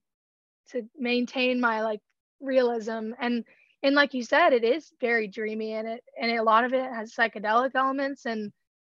to 0.71 0.83
maintain 0.97 1.59
my 1.61 1.81
like 1.81 2.01
realism 2.41 3.11
and 3.19 3.45
and 3.83 3.95
like 3.95 4.13
you 4.13 4.23
said 4.23 4.53
it 4.53 4.63
is 4.63 4.93
very 5.01 5.27
dreamy 5.27 5.73
and 5.73 5.87
it 5.87 6.03
and 6.19 6.31
a 6.31 6.43
lot 6.43 6.63
of 6.65 6.73
it 6.73 6.83
has 6.83 7.13
psychedelic 7.13 7.71
elements 7.75 8.25
and 8.25 8.51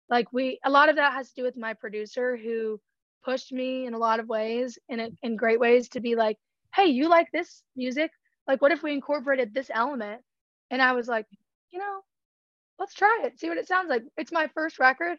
like 0.08 0.32
we 0.32 0.58
a 0.64 0.70
lot 0.70 0.88
of 0.88 0.96
that 0.96 1.12
has 1.12 1.28
to 1.28 1.34
do 1.36 1.42
with 1.42 1.56
my 1.56 1.74
producer 1.74 2.36
who 2.36 2.80
pushed 3.24 3.52
me 3.52 3.86
in 3.86 3.94
a 3.94 3.98
lot 3.98 4.20
of 4.20 4.28
ways 4.28 4.78
in 4.88 5.00
a, 5.00 5.08
in 5.22 5.36
great 5.36 5.58
ways 5.58 5.88
to 5.88 6.00
be 6.00 6.14
like 6.14 6.38
hey 6.74 6.86
you 6.86 7.08
like 7.08 7.30
this 7.32 7.62
music? 7.74 8.10
Like 8.46 8.60
what 8.60 8.72
if 8.72 8.82
we 8.82 8.92
incorporated 8.92 9.54
this 9.54 9.70
element? 9.72 10.22
And 10.70 10.82
i 10.82 10.92
was 10.92 11.08
like 11.08 11.26
you 11.70 11.78
know 11.78 12.00
let's 12.78 12.94
try 12.94 13.22
it 13.24 13.38
see 13.38 13.48
what 13.48 13.58
it 13.58 13.68
sounds 13.68 13.88
like. 13.88 14.02
It's 14.16 14.32
my 14.32 14.48
first 14.54 14.78
record 14.78 15.18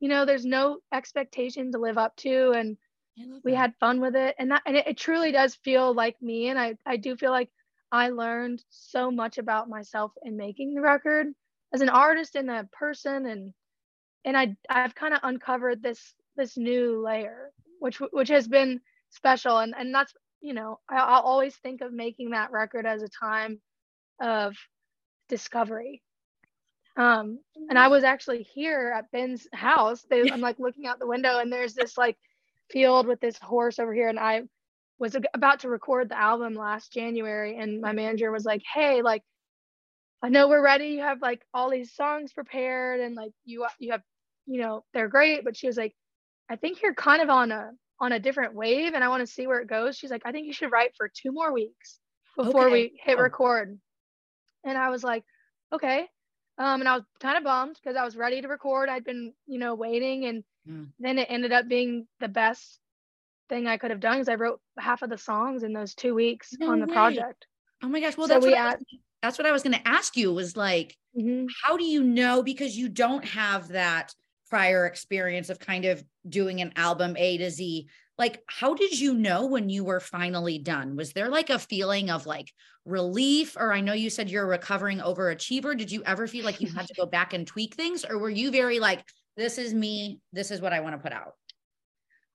you 0.00 0.08
know 0.08 0.24
there's 0.24 0.44
no 0.44 0.78
expectation 0.92 1.72
to 1.72 1.78
live 1.78 1.98
up 1.98 2.16
to 2.16 2.50
and 2.52 2.76
we 3.44 3.54
had 3.54 3.74
fun 3.78 4.00
with 4.00 4.16
it. 4.16 4.34
And 4.38 4.50
that 4.50 4.62
and 4.66 4.76
it, 4.76 4.86
it 4.86 4.96
truly 4.96 5.32
does 5.32 5.54
feel 5.54 5.94
like 5.94 6.20
me 6.22 6.48
and 6.48 6.58
i 6.58 6.76
i 6.86 6.96
do 6.96 7.16
feel 7.16 7.30
like 7.30 7.50
i 7.90 8.08
learned 8.08 8.62
so 8.70 9.10
much 9.10 9.38
about 9.38 9.68
myself 9.68 10.12
in 10.22 10.36
making 10.36 10.74
the 10.74 10.80
record 10.80 11.26
as 11.74 11.82
an 11.82 11.88
artist 11.88 12.36
and 12.36 12.50
a 12.50 12.68
person 12.72 13.26
and 13.26 13.52
and 14.24 14.36
i 14.36 14.54
i've 14.70 14.94
kind 14.94 15.14
of 15.14 15.20
uncovered 15.22 15.82
this 15.82 16.14
this 16.36 16.56
new 16.56 17.02
layer 17.02 17.50
which 17.82 17.98
which 18.12 18.28
has 18.28 18.46
been 18.48 18.80
special. 19.10 19.58
And 19.58 19.74
and 19.76 19.94
that's 19.94 20.14
you 20.40 20.54
know 20.54 20.80
I, 20.88 20.96
i'll 20.96 21.22
always 21.22 21.54
think 21.56 21.80
of 21.80 21.92
making 21.92 22.30
that 22.30 22.52
record 22.52 22.86
as 22.86 23.02
a 23.02 23.08
time 23.08 23.60
of 24.20 24.56
discovery. 25.28 26.02
Um 26.96 27.40
and 27.68 27.78
i 27.78 27.88
was 27.88 28.04
actually 28.04 28.42
here 28.54 28.94
at 28.96 29.10
ben's 29.10 29.46
house. 29.52 30.04
They, 30.08 30.30
i'm 30.30 30.40
like 30.40 30.58
looking 30.58 30.86
out 30.86 30.98
the 30.98 31.06
window 31.06 31.38
and 31.38 31.52
there's 31.52 31.74
this 31.74 31.98
like 31.98 32.16
field 32.70 33.06
with 33.06 33.20
this 33.20 33.38
horse 33.38 33.78
over 33.78 33.92
here. 33.92 34.08
And 34.08 34.18
i 34.18 34.42
was 34.98 35.16
about 35.34 35.60
to 35.60 35.68
record 35.68 36.08
the 36.08 36.18
album 36.18 36.54
last 36.54 36.92
january 36.92 37.58
and 37.58 37.80
my 37.80 37.92
manager 37.92 38.30
was 38.30 38.44
like 38.44 38.62
hey 38.72 39.02
like 39.02 39.22
i 40.22 40.28
know 40.28 40.48
we're 40.48 40.62
ready. 40.62 40.86
You 40.88 41.00
have 41.00 41.20
like 41.20 41.42
all 41.52 41.70
these 41.70 41.92
songs 41.92 42.32
prepared 42.32 43.00
and 43.00 43.16
like 43.16 43.32
you 43.44 43.66
you 43.80 43.90
have 43.92 44.02
you 44.46 44.60
know 44.60 44.84
they're 44.92 45.08
great 45.08 45.44
but 45.44 45.56
she 45.56 45.66
was 45.66 45.76
like 45.76 45.94
i 46.50 46.56
think 46.56 46.82
you're 46.82 46.94
kind 46.94 47.22
of 47.22 47.30
on 47.30 47.52
a 47.52 47.70
on 48.00 48.12
a 48.12 48.18
different 48.20 48.54
wave 48.54 48.94
and 48.94 49.04
i 49.04 49.08
want 49.08 49.20
to 49.20 49.26
see 49.32 49.46
where 49.46 49.60
it 49.60 49.68
goes 49.68 49.96
she's 49.96 50.10
like 50.10 50.22
i 50.24 50.32
think 50.32 50.46
you 50.46 50.52
should 50.52 50.72
write 50.72 50.94
for 50.96 51.08
two 51.08 51.32
more 51.32 51.52
weeks 51.52 52.00
before 52.36 52.62
Okay. 52.64 52.72
we 52.72 53.00
hit 53.04 53.18
Oh. 53.18 53.22
record 53.22 53.78
and 54.64 54.78
i 54.78 54.90
was 54.90 55.04
like 55.04 55.24
okay 55.72 56.08
um, 56.58 56.80
and 56.80 56.88
I 56.88 56.96
was 56.96 57.04
kind 57.18 57.38
of 57.38 57.44
bummed 57.44 57.78
because 57.82 57.96
I 57.96 58.04
was 58.04 58.14
ready 58.14 58.42
to 58.42 58.46
record. 58.46 58.90
I'd 58.90 59.04
been, 59.04 59.32
you 59.46 59.58
know, 59.58 59.74
waiting, 59.74 60.26
and 60.26 60.44
Mm. 60.68 60.92
then 61.00 61.18
it 61.18 61.26
ended 61.30 61.50
up 61.50 61.66
being 61.66 62.06
the 62.20 62.28
best 62.28 62.78
thing 63.48 63.66
I 63.66 63.78
could 63.78 63.90
have 63.90 64.00
done 64.00 64.14
because 64.16 64.28
I 64.28 64.34
wrote 64.34 64.60
half 64.78 65.02
of 65.02 65.10
the 65.10 65.18
songs 65.18 65.62
in 65.62 65.72
those 65.72 65.94
two 65.94 66.14
weeks 66.14 66.54
No 66.60 66.70
on 66.70 66.80
the 66.80 66.86
way. 66.86 66.92
project. 66.92 67.46
Oh 67.82 67.88
my 67.88 68.00
gosh. 68.00 68.16
Well, 68.16 68.28
So 68.28 68.34
that's, 68.34 68.44
we 68.44 68.52
what 68.52 68.60
I 68.60 68.64
was, 68.74 68.84
that's 69.22 69.38
what 69.38 69.46
I 69.46 69.52
was 69.52 69.62
going 69.62 69.74
to 69.74 69.88
ask 69.88 70.16
you 70.16 70.32
was 70.32 70.56
like, 70.56 70.96
Mhm. 71.18 71.48
how 71.64 71.76
do 71.76 71.84
you 71.84 72.04
know? 72.04 72.42
Because 72.42 72.76
you 72.76 72.88
don't 72.88 73.24
have 73.24 73.68
that 73.68 74.14
prior 74.52 74.84
experience 74.84 75.48
of 75.48 75.58
kind 75.58 75.86
of 75.86 76.04
doing 76.28 76.60
an 76.60 76.74
album 76.76 77.16
A 77.16 77.38
to 77.38 77.50
Z. 77.50 77.88
Like, 78.18 78.42
how 78.48 78.74
did 78.74 79.00
you 79.00 79.14
know 79.14 79.46
when 79.46 79.70
you 79.70 79.82
were 79.82 79.98
finally 79.98 80.58
done? 80.58 80.94
Was 80.94 81.14
there 81.14 81.30
like 81.30 81.48
a 81.48 81.58
feeling 81.58 82.10
of 82.10 82.26
like 82.26 82.52
relief? 82.84 83.56
Or 83.58 83.72
I 83.72 83.80
know 83.80 83.94
you 83.94 84.10
said 84.10 84.28
you're 84.28 84.44
a 84.44 84.46
recovering 84.46 84.98
overachiever. 84.98 85.74
Did 85.74 85.90
you 85.90 86.02
ever 86.04 86.26
feel 86.26 86.44
like 86.44 86.60
you 86.60 86.70
had 86.70 86.86
to 86.86 86.92
go 86.92 87.06
back 87.06 87.32
and 87.32 87.46
tweak 87.46 87.76
things? 87.76 88.04
Or 88.04 88.18
were 88.18 88.28
you 88.28 88.50
very 88.50 88.78
like, 88.78 89.02
this 89.38 89.56
is 89.56 89.72
me, 89.72 90.20
this 90.34 90.50
is 90.50 90.60
what 90.60 90.74
I 90.74 90.80
want 90.80 90.96
to 90.96 91.02
put 91.02 91.14
out? 91.14 91.32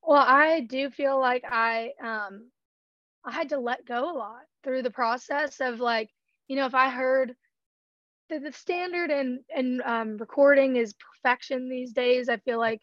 Well, 0.02 0.26
I 0.26 0.62
do 0.62 0.90
feel 0.90 1.20
like 1.20 1.44
I 1.48 1.92
um 2.04 2.50
I 3.24 3.32
had 3.32 3.50
to 3.50 3.60
let 3.60 3.86
go 3.86 4.12
a 4.12 4.18
lot 4.18 4.42
through 4.64 4.82
the 4.82 4.90
process 4.90 5.62
of 5.62 5.80
like, 5.80 6.10
you 6.48 6.56
know, 6.56 6.66
if 6.66 6.74
I 6.74 6.90
heard 6.90 7.36
the, 8.30 8.40
the 8.40 8.52
standard 8.52 9.12
and 9.12 9.40
and 9.56 9.82
um, 9.84 10.18
recording 10.18 10.76
is 10.76 10.94
perfection 10.94 11.70
these 11.70 11.94
days. 11.94 12.30
I 12.30 12.38
feel 12.38 12.60
like 12.60 12.82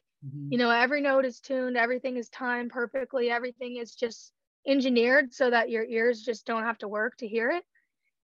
you 0.50 0.59
know 0.59 0.70
every 0.70 1.00
note 1.00 1.24
is 1.24 1.40
tuned, 1.40 1.76
everything 1.76 2.16
is 2.16 2.28
timed 2.28 2.70
perfectly, 2.70 3.30
everything 3.30 3.76
is 3.76 3.94
just 3.94 4.33
engineered 4.66 5.35
so 5.35 5.50
that 5.50 5.70
your 5.70 5.85
ears 5.85 6.22
just 6.22 6.46
don't 6.46 6.62
have 6.62 6.78
to 6.78 6.88
work 6.88 7.16
to 7.18 7.28
hear 7.28 7.50
it. 7.50 7.64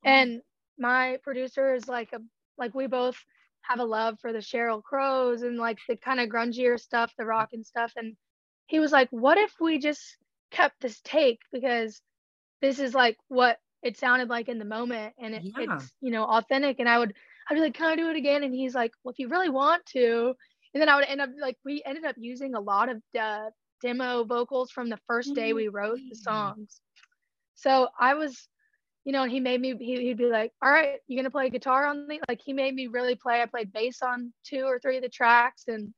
And 0.04 0.42
my 0.78 1.18
producer 1.24 1.74
is 1.74 1.88
like 1.88 2.14
a 2.14 2.20
like 2.58 2.74
we 2.74 2.88
both 2.88 3.18
have 3.62 3.80
a 3.80 3.86
love 3.86 4.18
for 4.20 4.32
the 4.32 4.40
Sheryl 4.40 4.82
Crows 4.82 5.42
and 5.42 5.58
like 5.58 5.78
the 5.88 5.98
kind 5.98 6.20
of 6.20 6.30
grungier 6.30 6.80
stuff, 6.80 7.14
the 7.18 7.26
rock 7.26 7.50
and 7.54 7.66
stuff. 7.66 7.94
And 7.96 8.16
he 8.68 8.80
was 8.80 8.92
like, 8.92 9.10
"What 9.12 9.38
if 9.38 9.54
we 9.60 9.80
just 9.80 10.18
kept 10.52 10.82
this 10.82 11.00
take 11.04 11.40
because 11.52 12.02
this 12.62 12.80
is 12.80 12.94
like 12.94 13.18
what 13.28 13.60
it 13.84 13.98
sounded 13.98 14.30
like 14.30 14.50
in 14.50 14.60
the 14.60 14.66
moment 14.66 15.14
and 15.20 15.36
it, 15.36 15.44
Yeah. 15.58 15.66
it's 15.66 15.94
you 16.02 16.12
know 16.12 16.26
authentic." 16.26 16.80
And 16.80 16.90
I 16.90 16.98
would 17.00 17.14
I'd 17.50 17.56
be 17.56 17.62
like, 17.62 17.74
"Can 17.74 17.88
I 17.88 17.96
do 17.96 18.10
it 18.10 18.16
again?" 18.18 18.44
And 18.44 18.54
he's 18.54 18.76
like, 18.76 18.92
"Well, 19.04 19.12
if 19.12 19.20
you 19.20 19.28
really 19.30 19.50
want 19.50 19.86
to." 19.88 20.36
And 20.74 20.82
then 20.82 20.90
I 20.90 20.96
would 20.96 21.06
end 21.08 21.22
up 21.22 21.30
like 21.40 21.58
we 21.66 21.82
ended 21.86 22.06
up 22.06 22.16
using 22.18 22.56
a 22.56 22.60
lot 22.60 22.90
of 22.90 23.02
uh, 23.20 23.50
demo 23.82 24.24
vocals 24.26 24.72
from 24.72 24.90
the 24.90 25.00
first 25.08 25.34
day 25.36 25.54
we 25.54 25.68
wrote 25.68 26.02
the 26.10 26.16
songs. 26.16 26.82
So 27.56 27.90
I 28.00 28.14
was, 28.16 28.48
you 29.06 29.12
know, 29.14 29.26
he 29.26 29.40
made 29.40 29.62
me. 29.62 29.76
He, 29.78 30.02
he'd 30.08 30.18
be 30.18 30.26
like, 30.26 30.52
"All 30.64 30.72
right, 30.72 31.00
you're 31.08 31.22
gonna 31.22 31.32
play 31.32 31.50
guitar 31.50 31.86
on 31.86 32.08
the?" 32.08 32.20
Like 32.28 32.30
he 32.32 32.54
made 32.54 32.74
me 32.76 32.88
really 32.88 33.16
play. 33.16 33.42
I 33.42 33.46
played 33.46 33.72
bass 33.74 34.02
on 34.02 34.34
two 34.44 34.64
or 34.66 34.80
three 34.80 34.98
of 34.98 35.04
the 35.04 35.10
tracks 35.10 35.64
and 35.68 35.94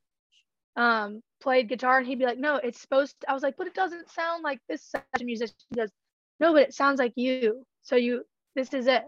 um 0.76 1.22
played 1.42 1.70
guitar. 1.70 2.00
And 2.00 2.08
he'd 2.08 2.20
be 2.20 2.26
like, 2.26 2.38
"No, 2.40 2.56
it's 2.58 2.80
supposed." 2.82 3.20
To, 3.22 3.30
I 3.32 3.34
was 3.34 3.44
like, 3.44 3.58
"But 3.58 3.68
it 3.68 3.76
doesn't 3.76 4.10
sound 4.10 4.44
like 4.44 4.60
this." 4.70 4.84
Such 4.86 5.22
a 5.22 5.26
musician 5.26 5.56
He 5.72 5.76
goes, 5.78 5.92
"No, 6.40 6.54
but 6.54 6.64
it 6.64 6.74
sounds 6.74 7.00
like 7.00 7.14
you. 7.16 7.66
So 7.84 7.96
you, 7.96 8.24
this 8.56 8.74
is 8.74 8.88
it." 8.88 9.04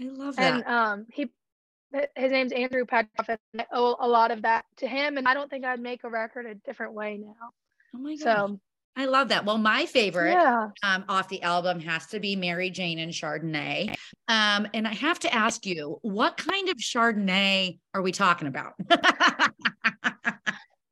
I 0.00 0.04
love 0.04 0.36
that. 0.36 0.54
And 0.54 0.64
um, 0.64 1.06
he, 1.12 1.30
his 2.16 2.30
name's 2.32 2.52
Andrew 2.52 2.84
Petroff, 2.84 3.28
and 3.28 3.38
I 3.58 3.66
owe 3.72 3.96
a 4.00 4.08
lot 4.08 4.30
of 4.30 4.42
that 4.42 4.64
to 4.78 4.86
him. 4.86 5.18
And 5.18 5.28
I 5.28 5.34
don't 5.34 5.50
think 5.50 5.64
I'd 5.64 5.80
make 5.80 6.04
a 6.04 6.08
record 6.08 6.46
a 6.46 6.54
different 6.54 6.94
way 6.94 7.18
now. 7.18 7.50
oh 7.94 7.98
my 7.98 8.16
god. 8.16 8.22
So 8.22 8.60
I 8.96 9.06
love 9.06 9.28
that. 9.28 9.44
Well, 9.44 9.58
my 9.58 9.86
favorite 9.86 10.32
yeah, 10.32 10.68
um, 10.82 11.04
off 11.08 11.28
the 11.28 11.42
album 11.42 11.80
has 11.80 12.06
to 12.08 12.20
be 12.20 12.34
Mary 12.36 12.70
Jane 12.70 12.98
and 12.98 13.12
Chardonnay. 13.12 13.94
Um, 14.28 14.66
and 14.74 14.86
I 14.86 14.94
have 14.94 15.18
to 15.20 15.32
ask 15.32 15.64
you, 15.64 15.98
what 16.02 16.36
kind 16.36 16.68
of 16.68 16.76
Chardonnay 16.76 17.78
are 17.94 18.02
we 18.02 18.12
talking 18.12 18.48
about? 18.48 18.74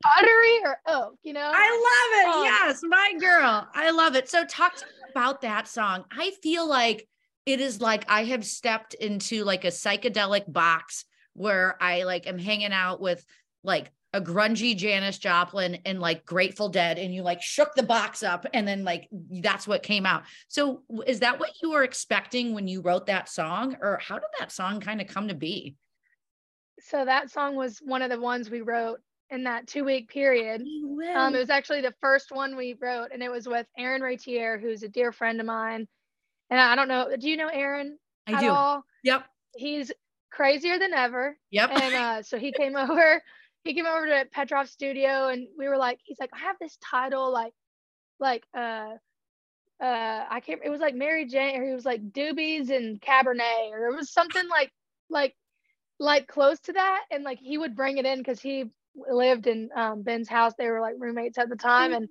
pottery 0.03 0.61
or 0.65 0.79
oak, 0.87 1.15
you 1.23 1.33
know. 1.33 1.51
I 1.53 1.71
love 1.71 2.21
it. 2.23 2.37
Um, 2.37 2.45
yes, 2.45 2.81
my 2.85 3.15
girl. 3.19 3.67
I 3.75 3.91
love 3.91 4.15
it. 4.15 4.29
So 4.29 4.45
talk 4.45 4.77
about 5.18 5.40
that 5.40 5.66
song? 5.66 6.04
I 6.16 6.31
feel 6.42 6.68
like 6.68 7.09
it 7.44 7.61
is 7.61 7.81
like 7.81 8.04
I 8.09 8.24
have 8.24 8.44
stepped 8.44 8.94
into 8.94 9.42
like 9.42 9.64
a 9.64 9.68
psychedelic 9.68 10.50
box 10.50 11.04
where 11.33 11.76
I 11.83 12.04
like 12.04 12.28
am 12.28 12.38
hanging 12.38 12.72
out 12.72 13.00
with 13.00 13.24
like 13.64 13.90
a 14.12 14.20
grungy 14.20 14.76
Janis 14.76 15.18
Joplin 15.18 15.78
and 15.85 15.98
like 15.98 16.24
Grateful 16.24 16.68
Dead, 16.68 16.98
and 16.98 17.12
you 17.12 17.22
like 17.22 17.42
shook 17.42 17.74
the 17.74 17.83
box 17.83 18.22
up, 18.22 18.46
and 18.54 18.66
then 18.66 18.85
like 18.85 19.09
that's 19.42 19.66
what 19.66 19.83
came 19.83 20.07
out. 20.07 20.22
So, 20.46 20.83
is 21.07 21.20
that 21.20 21.40
what 21.40 21.50
you 21.62 21.70
were 21.70 21.83
expecting 21.83 22.54
when 22.54 22.68
you 22.68 22.81
wrote 22.81 23.07
that 23.07 23.28
song, 23.28 23.76
or 23.83 23.98
how 24.00 24.14
did 24.14 24.31
that 24.38 24.52
song 24.52 24.81
kind 24.81 25.00
of 25.00 25.09
come 25.09 25.28
to 25.28 25.35
be? 25.35 25.74
So 26.81 27.04
that 27.04 27.31
song 27.31 27.57
was 27.57 27.81
one 27.85 28.02
of 28.02 28.11
the 28.11 28.20
ones 28.20 28.50
we 28.50 28.61
wrote 28.61 29.00
in 29.31 29.45
that 29.45 29.67
two 29.67 29.85
week 29.85 30.09
period. 30.09 30.62
Um, 31.14 31.35
it 31.35 31.38
was 31.38 31.51
actually 31.51 31.83
the 31.83 31.95
first 32.01 32.31
one 32.31 32.57
we 32.57 32.77
wrote, 32.81 33.09
and 33.12 33.23
it 33.23 33.31
was 33.31 33.47
with 33.47 33.67
Aaron 33.77 34.03
Ratier, 34.03 34.59
who's 34.59 34.83
a 34.83 34.88
dear 34.88 35.12
friend 35.12 35.41
of 35.41 35.47
mine. 35.47 35.87
And 36.51 36.61
I 36.61 36.75
don't 36.77 36.88
know, 36.88 37.14
do 37.19 37.29
you 37.29 37.37
know 37.37 37.49
Aaron? 37.49 37.99
I 38.27 38.33
at 38.33 38.41
do. 38.41 38.51
All? 38.51 38.85
Yep. 39.05 39.25
He's 39.57 39.93
crazier 40.31 40.79
than 40.79 40.93
ever. 40.93 41.37
Yep. 41.51 41.71
And 41.71 41.95
uh, 41.95 42.23
so 42.23 42.38
he 42.38 42.53
came 42.53 42.77
over, 42.77 43.23
he 43.64 43.75
came 43.75 43.87
over 43.87 44.07
to 44.07 44.27
Petroff 44.35 44.69
studio 44.69 45.29
and 45.29 45.47
we 45.59 45.69
were 45.69 45.77
like, 45.77 45.99
he's 46.05 46.19
like, 46.19 46.31
I 46.33 46.38
have 46.38 46.57
this 46.61 46.79
title, 46.83 47.33
like, 47.33 47.53
like, 48.19 48.45
uh, 48.57 48.95
uh, 49.81 50.25
I 50.31 50.41
can't, 50.45 50.61
it 50.64 50.71
was 50.71 50.81
like 50.81 50.95
Mary 50.95 51.27
Jane, 51.27 51.61
or 51.61 51.67
he 51.67 51.73
was 51.73 51.85
like 51.85 52.11
Doobies 52.11 52.71
and 52.71 53.01
Cabernet, 53.01 53.71
or 53.71 53.88
it 53.88 53.97
was 53.97 54.11
something 54.11 54.49
like, 54.49 54.73
like, 55.09 55.37
like 56.01 56.27
close 56.27 56.59
to 56.61 56.73
that. 56.73 57.05
And 57.11 57.25
like 57.25 57.38
he 57.38 57.59
would 57.59 57.77
bring 57.77 57.99
it 57.99 58.07
in 58.07 58.19
because 58.19 58.41
he 58.41 58.71
lived 58.94 59.46
in 59.46 59.70
um, 59.74 60.03
Ben's 60.03 60.29
house. 60.29 60.55
They 60.59 60.68
were 60.68 60.81
like 60.81 60.94
roommates 60.98 61.38
at 61.38 61.48
the 61.48 61.57
time. 61.57 61.92
And 61.92 62.09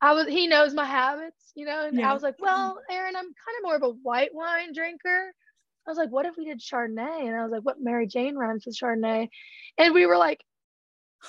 I 0.00 0.12
was, 0.12 0.26
he 0.28 0.46
knows 0.46 0.74
my 0.74 0.84
habits, 0.84 1.52
you 1.54 1.66
know, 1.66 1.86
and 1.86 1.98
Yeah. 1.98 2.10
I 2.10 2.14
was 2.14 2.22
like, 2.22 2.36
well, 2.38 2.78
Aaron, 2.90 3.16
I'm 3.16 3.24
kind 3.24 3.56
of 3.58 3.62
more 3.64 3.76
of 3.76 3.82
a 3.82 3.90
white 4.02 4.34
wine 4.34 4.72
drinker. 4.74 5.32
I 5.86 5.90
was 5.90 5.98
like, 5.98 6.10
what 6.10 6.26
if 6.26 6.36
we 6.36 6.44
did 6.44 6.60
Chardonnay? 6.60 7.26
And 7.26 7.36
I 7.36 7.42
was 7.42 7.50
like, 7.52 7.62
what 7.62 7.80
Mary 7.80 8.06
Jane 8.06 8.36
rhymes 8.36 8.64
with 8.66 8.76
Chardonnay? 8.76 9.28
And 9.78 9.94
we 9.94 10.06
were 10.06 10.16
like, 10.18 10.42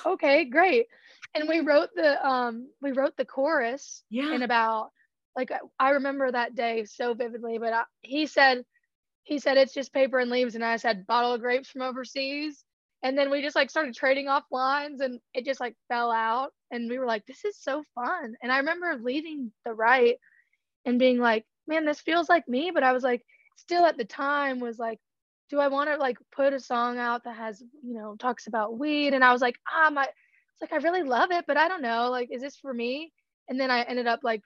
okay, 0.06 0.46
great. 0.46 0.88
And 1.36 1.48
we 1.48 1.60
wrote 1.62 1.90
the 1.96 2.26
um 2.26 2.70
we 2.82 2.92
wrote 2.92 3.16
the 3.18 3.26
chorus 3.26 4.04
Yeah. 4.10 4.34
in 4.34 4.42
about 4.44 4.92
like 5.36 5.52
I- 5.80 5.90
remember 5.92 6.32
that 6.32 6.56
day 6.56 6.86
so 6.86 7.14
vividly. 7.14 7.58
But 7.60 7.74
I, 7.74 7.84
he 8.02 8.26
said 8.26 8.64
he 9.24 9.40
said 9.40 9.58
it's 9.58 9.74
just 9.74 9.94
paper 9.94 10.20
and 10.20 10.30
leaves, 10.32 10.56
and 10.56 10.64
I 10.64 10.78
said 10.78 11.08
bottle 11.08 11.34
of 11.34 11.42
grapes 11.42 11.70
from 11.70 11.82
overseas. 11.82 12.64
And 13.04 13.18
then 13.18 13.32
we 13.32 13.42
just 13.42 13.56
like 13.56 13.70
started 13.70 13.96
trading 13.96 14.28
off 14.28 14.44
lines, 14.52 15.02
and 15.02 15.20
it 15.34 15.46
just 15.46 15.60
like 15.60 15.76
fell 15.88 16.12
out. 16.12 16.52
And 16.72 16.90
we 16.90 17.00
were 17.00 17.06
like, 17.06 17.26
this 17.26 17.44
is 17.46 17.58
so 17.60 17.84
fun. 17.96 18.36
And 18.42 18.52
I 18.52 18.58
remember 18.58 19.00
leaving 19.02 19.52
the 19.66 19.74
right 19.74 20.18
and 20.86 21.00
being 21.00 21.18
like, 21.20 21.46
man, 21.68 21.86
this 21.86 22.00
feels 22.00 22.30
like 22.30 22.48
me. 22.48 22.72
But 22.74 22.84
I 22.84 22.94
was 22.94 23.04
like, 23.04 23.24
still 23.58 23.86
at 23.86 23.98
the 23.98 24.06
time 24.06 24.60
was 24.60 24.80
like, 24.80 25.00
do 25.50 25.60
I 25.60 25.68
want 25.68 25.90
to 25.90 25.98
like 25.98 26.18
put 26.32 26.54
a 26.54 26.60
song 26.60 26.98
out 26.98 27.24
that 27.26 27.36
has, 27.36 27.62
you 27.84 27.94
know, 27.94 28.16
talks 28.18 28.48
about 28.48 28.80
weed? 28.80 29.14
And 29.14 29.24
I 29.24 29.34
was 29.34 29.42
like, 29.42 29.58
ah, 29.70 29.90
my, 29.90 30.04
it's 30.04 30.62
like, 30.62 30.74
I 30.74 30.78
really 30.78 31.04
love 31.04 31.32
it, 31.32 31.46
but 31.48 31.58
I 31.58 31.68
don't 31.68 31.82
know, 31.82 32.10
like, 32.10 32.30
is 32.32 32.42
this 32.42 32.56
for 32.56 32.74
me? 32.74 33.12
And 33.50 33.60
then 33.60 33.70
I 33.70 33.82
ended 33.82 34.08
up 34.08 34.22
like 34.24 34.42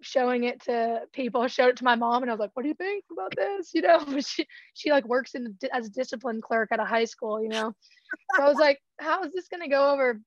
showing 0.00 0.44
it 0.44 0.62
to 0.62 1.02
people, 1.12 1.46
showed 1.48 1.68
it 1.70 1.76
to 1.78 1.84
my 1.84 1.94
mom, 1.94 2.22
and 2.22 2.30
I 2.30 2.34
was 2.34 2.40
like, 2.40 2.50
what 2.54 2.62
do 2.62 2.68
you 2.68 2.74
think 2.74 3.04
about 3.12 3.34
this? 3.36 3.72
You 3.74 3.82
know, 3.82 3.98
she, 4.20 4.46
she 4.74 4.90
like 4.90 5.06
works 5.06 5.34
in 5.34 5.56
as 5.72 5.86
a 5.86 5.90
discipline 5.90 6.40
clerk 6.40 6.70
at 6.72 6.80
a 6.80 6.84
high 6.84 7.04
school, 7.04 7.42
you 7.42 7.48
know? 7.48 7.74
so 8.36 8.42
I 8.42 8.48
was 8.48 8.58
like, 8.58 8.80
how 8.98 9.22
is 9.24 9.32
this 9.32 9.48
going 9.48 9.62
to 9.62 9.68
go 9.68 9.92
over? 9.92 10.20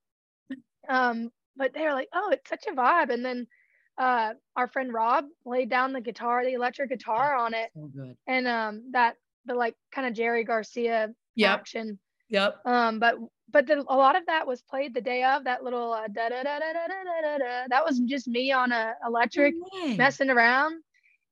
Um, 0.90 1.32
but 1.56 1.74
they 1.74 1.82
were 1.82 1.94
like, 1.94 2.10
oh, 2.14 2.30
it's 2.32 2.50
such 2.50 2.66
a 2.68 2.76
vibe. 2.76 3.10
And 3.12 3.24
then 3.26 3.48
uh, 3.98 4.34
our 4.56 4.68
friend 4.68 4.94
Rob 4.94 5.26
laid 5.46 5.70
down 5.70 5.94
the 5.94 6.02
guitar, 6.02 6.44
the 6.44 6.54
electric 6.54 6.90
guitar 6.90 7.36
on 7.36 7.54
it 7.54 7.70
So 7.74 7.90
good. 7.96 8.16
and 8.28 8.48
um 8.48 8.84
that 8.92 9.16
the 9.46 9.54
like 9.54 9.76
kind 9.94 10.08
of 10.08 10.14
Jerry 10.14 10.44
Garcia 10.44 11.14
Yep. 11.36 11.60
action. 11.60 12.00
Yep. 12.30 12.56
Um, 12.66 13.00
but 13.00 13.16
but 13.50 13.68
the, 13.68 13.84
a 13.88 13.96
lot 13.96 14.16
of 14.16 14.26
that 14.28 14.48
was 14.48 14.62
played 14.62 14.94
the 14.94 15.02
day 15.02 15.24
of 15.24 15.44
that 15.46 15.64
little 15.64 15.94
uh, 15.94 16.08
da 16.08 16.30
da 16.30 16.44
da 16.44 16.60
da 16.60 16.74
da 16.74 16.88
da 16.88 17.22
da 17.22 17.38
da. 17.38 17.64
That 17.70 17.86
was 17.86 18.00
just 18.00 18.28
me 18.28 18.52
on 18.52 18.72
a 18.72 18.94
electric 19.06 19.54
way. 19.74 19.96
messing 19.98 20.30
around, 20.30 20.82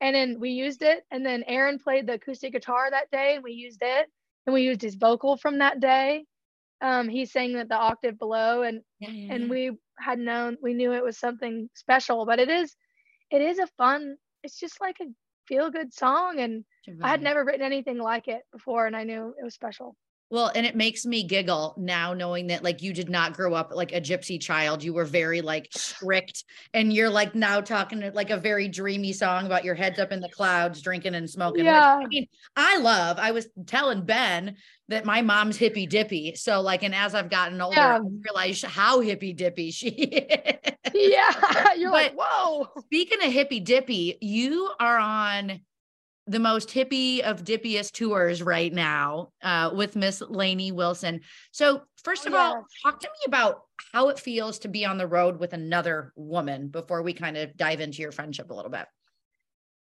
and 0.02 0.16
then 0.16 0.40
we 0.40 0.52
used 0.52 0.82
it. 0.82 1.04
And 1.12 1.26
then 1.26 1.44
Aaron 1.48 1.80
played 1.80 2.08
the 2.08 2.14
acoustic 2.14 2.54
guitar 2.54 2.90
that 2.90 3.12
day, 3.12 3.36
and 3.36 3.44
we 3.44 3.54
used 3.54 3.80
it. 3.82 4.08
And 4.46 4.54
we 4.54 4.64
used 4.64 4.82
his 4.82 4.96
vocal 4.96 5.38
from 5.38 5.60
that 5.60 5.80
day. 5.80 6.26
Um, 6.82 7.08
he 7.08 7.26
sang 7.26 7.56
at 7.56 7.70
the 7.70 7.78
octave 7.78 8.20
below, 8.20 8.64
and 8.64 8.82
Yeah, 9.00 9.10
yeah, 9.10 9.34
and 9.34 9.44
yeah. 9.44 9.50
we 9.50 9.72
had 10.00 10.20
known 10.20 10.58
we 10.62 10.74
knew 10.74 10.94
it 10.94 11.04
was 11.04 11.18
something 11.18 11.70
special. 11.74 12.26
But 12.26 12.40
it 12.40 12.50
is, 12.50 12.76
it 13.32 13.42
is 13.42 13.60
a 13.60 13.68
fun. 13.78 14.18
It's 14.44 14.60
just 14.60 14.82
like 14.82 14.98
a 15.02 15.06
feel 15.48 15.72
good 15.72 15.94
song, 15.94 16.40
and 16.40 16.66
I 17.02 17.08
had 17.10 17.22
never 17.22 17.44
written 17.46 17.62
anything 17.66 17.98
like 17.98 18.28
it 18.28 18.42
before, 18.52 18.86
and 18.86 18.96
I 18.96 19.04
knew 19.04 19.34
it 19.40 19.44
was 19.44 19.54
special. 19.56 19.96
Well, 20.34 20.52
and 20.56 20.66
it 20.66 20.76
makes 20.76 21.06
me 21.06 21.22
giggle 21.22 21.76
now 21.78 22.16
knowing 22.16 22.48
that 22.48 22.64
like 22.64 22.82
you 22.82 22.92
did 22.92 23.08
not 23.08 23.34
grow 23.34 23.54
up 23.54 23.72
like 23.72 23.94
a 23.94 24.02
gypsy 24.02 24.42
child. 24.42 24.84
You 24.84 24.92
were 24.92 25.06
very 25.06 25.42
like 25.42 25.68
strict 25.70 26.46
and 26.74 26.92
you're 26.92 27.12
like 27.12 27.36
now 27.36 27.62
talking 27.62 28.02
like 28.16 28.32
a 28.32 28.38
very 28.38 28.68
dreamy 28.68 29.14
song 29.14 29.46
about 29.46 29.64
your 29.64 29.76
heads 29.76 30.00
up 30.00 30.12
in 30.12 30.22
the 30.22 30.30
clouds, 30.30 30.82
drinking 30.82 31.14
and 31.14 31.30
smoking. 31.30 31.66
which, 31.66 31.72
Yeah. 31.72 32.00
I 32.04 32.08
mean, 32.08 32.26
I 32.56 32.80
love. 32.80 33.20
I 33.20 33.30
was 33.30 33.48
telling 33.68 34.06
Ben 34.06 34.56
that 34.88 35.06
my 35.06 35.22
mom's 35.22 35.56
hippy 35.56 35.86
dippy. 35.86 36.34
So 36.34 36.62
like, 36.62 36.82
and 36.82 36.96
as 36.96 37.14
I've 37.14 37.30
gotten 37.30 37.62
older, 37.62 37.78
Yeah. 37.78 37.98
I 37.98 38.00
realized 38.26 38.66
how 38.66 39.02
hippy 39.02 39.34
dippy 39.34 39.70
she 39.70 39.90
is. 39.90 40.74
Yeah, 40.96 41.74
you're 41.78 41.92
like, 41.92 42.14
whoa. 42.18 42.70
Speaking 42.86 43.24
of 43.24 43.32
hippy 43.32 43.60
dippy, 43.60 44.18
you 44.20 44.72
are 44.80 44.98
on 44.98 45.60
the 46.26 46.40
most 46.40 46.70
hippie 46.70 47.20
of 47.22 47.44
dippiest 47.44 47.92
tours 47.94 48.42
right 48.42 48.72
now 48.72 49.32
uh, 49.42 49.72
with 49.76 49.96
Miss 49.96 50.22
Lainey 50.22 50.72
Wilson. 50.72 51.22
So, 51.52 51.84
first 52.04 52.26
Oh, 52.26 52.30
of 52.30 52.34
all, 52.34 52.66
talk 52.82 53.00
to 53.02 53.08
me 53.08 53.26
about 53.28 53.62
how 53.92 54.10
it 54.10 54.20
feels 54.20 54.60
to 54.60 54.68
be 54.70 54.86
on 54.86 54.98
the 54.98 55.08
road 55.08 55.40
with 55.40 55.54
another 55.54 56.14
woman 56.16 56.70
before 56.70 57.02
we 57.02 57.14
kind 57.14 57.38
of 57.38 57.58
dive 57.58 57.82
into 57.82 58.02
your 58.02 58.12
friendship 58.12 58.50
a 58.50 58.54
little 58.54 58.72
bit. 58.72 58.88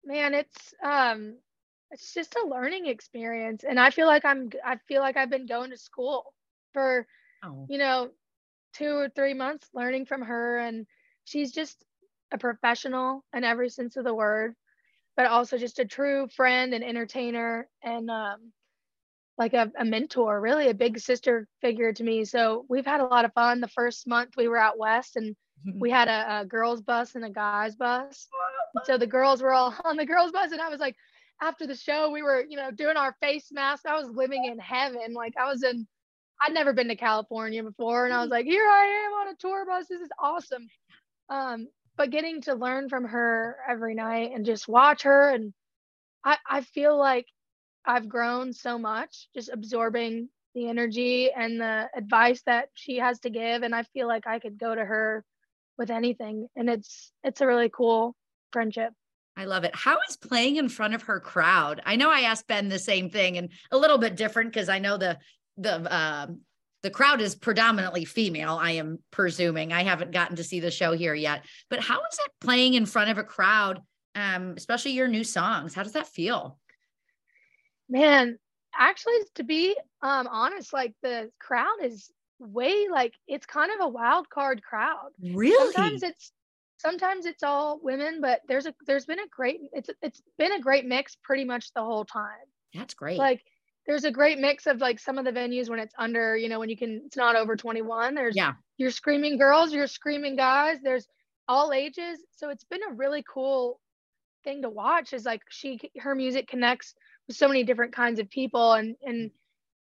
Man, 0.04 0.34
it's 0.34 0.74
um 0.82 1.38
it's 1.90 2.12
just 2.12 2.34
a 2.37 2.46
learning 2.46 2.87
experience. 2.87 3.64
And 3.64 3.78
I 3.78 3.90
feel 3.90 4.06
like 4.06 4.24
I'm 4.24 4.50
I 4.64 4.76
feel 4.88 5.00
like 5.00 5.16
I've 5.16 5.30
been 5.30 5.46
going 5.46 5.70
to 5.70 5.76
school 5.76 6.34
for, 6.72 7.06
Oh, 7.42 7.66
you 7.68 7.78
know, 7.78 8.10
two 8.74 8.96
or 8.96 9.08
three 9.10 9.34
months 9.34 9.68
learning 9.74 10.06
from 10.06 10.22
her. 10.22 10.58
And 10.58 10.87
she's 11.24 11.52
just 11.52 11.84
a 12.32 12.38
professional 12.38 13.24
in 13.34 13.44
every 13.44 13.70
sense 13.70 13.96
of 13.96 14.04
the 14.04 14.14
word, 14.14 14.56
but 15.16 15.27
also 15.27 15.59
just 15.59 15.79
a 15.79 15.85
true 15.85 16.29
friend 16.29 16.74
and 16.74 16.85
entertainer 16.85 17.68
and 17.83 18.11
um 18.11 18.53
like 19.37 19.53
a, 19.53 19.70
a 19.79 19.85
mentor, 19.85 20.40
really 20.40 20.68
a 20.68 20.74
big 20.74 20.98
sister 20.98 21.48
figure 21.61 21.92
to 21.92 22.05
me. 22.05 22.24
So 22.24 22.64
we've 22.68 22.87
had 22.87 23.00
a 23.00 23.07
lot 23.07 23.24
of 23.24 23.33
fun. 23.33 23.61
The 23.61 23.68
first 23.68 24.07
month 24.07 24.35
we 24.37 24.48
were 24.48 24.59
out 24.59 24.79
west 24.79 25.16
and 25.16 25.35
we 25.74 25.90
had 25.90 26.09
a, 26.09 26.40
a 26.40 26.44
girls 26.44 26.83
bus 26.83 27.14
and 27.14 27.24
a 27.24 27.31
guys 27.31 27.74
bus. 27.77 28.29
And 28.74 28.85
so 28.87 28.98
the 28.98 29.07
girls 29.07 29.42
were 29.42 29.53
all 29.53 29.74
on 29.85 29.96
the 29.96 30.07
girls 30.07 30.33
bus 30.33 30.53
and 30.53 30.61
I 30.61 30.68
was 30.68 30.81
like 30.81 30.96
after 31.42 31.66
the 31.66 31.74
show 31.74 32.11
we 32.11 32.22
were, 32.22 32.44
you 32.48 32.57
know, 32.57 32.70
doing 32.70 32.96
our 32.96 33.16
face 33.20 33.48
masks. 33.50 33.87
I 33.87 33.98
was 33.98 34.09
living 34.09 34.44
in 34.44 34.59
heaven. 34.59 35.14
Like 35.14 35.35
I 35.37 35.48
was 35.48 35.62
in 35.62 35.87
I'd 36.40 36.55
never 36.55 36.72
been 36.72 36.88
to 36.88 36.96
California 36.96 37.62
before 37.62 38.05
and 38.05 38.14
I 38.14 38.20
was 38.20 38.31
like, 38.31 38.44
here 38.46 38.66
I 38.66 39.07
am 39.07 39.12
on 39.12 39.35
a 39.35 39.37
tour 39.37 39.64
bus. 39.66 39.87
This 39.88 40.00
is 40.00 40.11
awesome. 40.20 40.68
Um 41.29 41.68
but 41.96 42.11
getting 42.11 42.40
to 42.42 42.54
learn 42.54 42.88
from 42.88 43.04
her 43.04 43.57
every 43.68 43.94
night 43.94 44.33
and 44.35 44.44
just 44.44 44.68
watch 44.68 45.02
her 45.02 45.30
and 45.30 45.52
I 46.24 46.37
I 46.48 46.61
feel 46.62 46.96
like 46.98 47.26
I've 47.85 48.09
grown 48.09 48.52
so 48.52 48.78
much 48.78 49.28
just 49.35 49.50
absorbing 49.50 50.28
the 50.54 50.68
energy 50.68 51.30
and 51.30 51.61
the 51.61 51.88
advice 51.96 52.42
that 52.46 52.68
she 52.74 52.98
has 52.98 53.18
to 53.20 53.30
give 53.30 53.62
and 53.62 53.74
I 53.74 53.83
feel 53.83 54.07
like 54.07 54.26
I 54.26 54.38
could 54.38 54.59
go 54.59 54.74
to 54.74 54.85
her 54.85 55.24
with 55.78 55.90
anything 55.90 56.48
and 56.57 56.70
it's 56.70 57.12
it's 57.22 57.40
a 57.40 57.46
really 57.46 57.68
cool 57.68 58.14
friendship. 58.52 58.92
I 59.37 59.46
love 59.46 59.64
it. 59.64 59.74
How 59.74 59.98
is 60.09 60.16
playing 60.16 60.57
in 60.57 60.68
front 60.68 60.94
of 60.94 61.02
her 61.02 61.18
crowd? 61.18 61.83
I 61.85 61.96
know 61.96 62.09
I 62.09 62.20
asked 62.20 62.46
Ben 62.46 62.68
the 62.68 62.78
same 62.78 63.11
thing 63.11 63.37
and 63.37 63.48
a 63.72 63.76
little 63.76 63.98
bit 63.98 64.14
different 64.16 64.52
because 64.52 64.68
I 64.68 64.78
know 64.78 64.96
the 64.96 65.18
the 65.57 65.94
um 65.94 66.40
the 66.84 66.90
crowd 66.90 67.22
is 67.22 67.34
predominantly 67.34 68.04
female, 68.04 68.58
I 68.60 68.72
am 68.72 68.98
presuming. 69.10 69.72
I 69.72 69.84
haven't 69.84 70.12
gotten 70.12 70.36
to 70.36 70.44
see 70.44 70.60
the 70.60 70.70
show 70.70 70.92
here 70.92 71.14
yet. 71.14 71.46
But 71.70 71.80
how 71.80 71.96
is 71.96 72.18
it 72.26 72.32
playing 72.42 72.74
in 72.74 72.84
front 72.84 73.10
of 73.10 73.16
a 73.16 73.24
crowd, 73.24 73.80
um, 74.14 74.52
especially 74.58 74.90
your 74.90 75.08
new 75.08 75.24
songs? 75.24 75.74
How 75.74 75.82
does 75.82 75.94
that 75.94 76.06
feel? 76.06 76.58
Man, 77.88 78.38
actually 78.78 79.14
to 79.36 79.44
be 79.44 79.74
um 80.02 80.28
honest, 80.30 80.74
like 80.74 80.94
the 81.02 81.30
crowd 81.40 81.78
is 81.82 82.10
way 82.38 82.86
like 82.90 83.14
it's 83.26 83.46
kind 83.46 83.72
of 83.72 83.80
a 83.80 83.88
wild 83.88 84.28
card 84.28 84.62
crowd. 84.62 85.08
Really? 85.22 85.56
Sometimes 85.72 86.02
it's 86.02 86.32
sometimes 86.76 87.24
it's 87.24 87.42
all 87.42 87.80
women, 87.82 88.20
but 88.20 88.42
there's 88.46 88.66
a 88.66 88.74
there's 88.86 89.06
been 89.06 89.20
a 89.20 89.28
great 89.34 89.60
it's 89.72 89.88
it's 90.02 90.20
been 90.36 90.52
a 90.52 90.60
great 90.60 90.84
mix 90.84 91.16
pretty 91.22 91.46
much 91.46 91.72
the 91.72 91.82
whole 91.82 92.04
time. 92.04 92.46
That's 92.74 92.92
great. 92.92 93.16
Like 93.16 93.42
there's 93.86 94.04
a 94.04 94.10
great 94.10 94.38
mix 94.38 94.66
of 94.66 94.78
like 94.80 94.98
some 94.98 95.18
of 95.18 95.24
the 95.24 95.32
venues 95.32 95.68
when 95.68 95.78
it's 95.78 95.94
under, 95.98 96.36
you 96.36 96.48
know, 96.48 96.58
when 96.58 96.70
you 96.70 96.76
can 96.76 97.02
it's 97.06 97.16
not 97.16 97.36
over 97.36 97.56
21. 97.56 98.14
There's 98.14 98.36
yeah. 98.36 98.52
you're 98.78 98.90
screaming 98.90 99.38
girls, 99.38 99.72
you're 99.72 99.86
screaming 99.86 100.36
guys, 100.36 100.78
there's 100.82 101.06
all 101.48 101.72
ages. 101.72 102.20
So 102.30 102.48
it's 102.48 102.64
been 102.64 102.80
a 102.88 102.94
really 102.94 103.24
cool 103.28 103.80
thing 104.44 104.62
to 104.62 104.70
watch 104.70 105.12
is 105.12 105.24
like 105.24 105.42
she 105.48 105.80
her 105.98 106.14
music 106.14 106.46
connects 106.46 106.94
with 107.26 107.36
so 107.36 107.48
many 107.48 107.64
different 107.64 107.94
kinds 107.94 108.20
of 108.20 108.28
people 108.30 108.74
and 108.74 108.94
and 109.02 109.30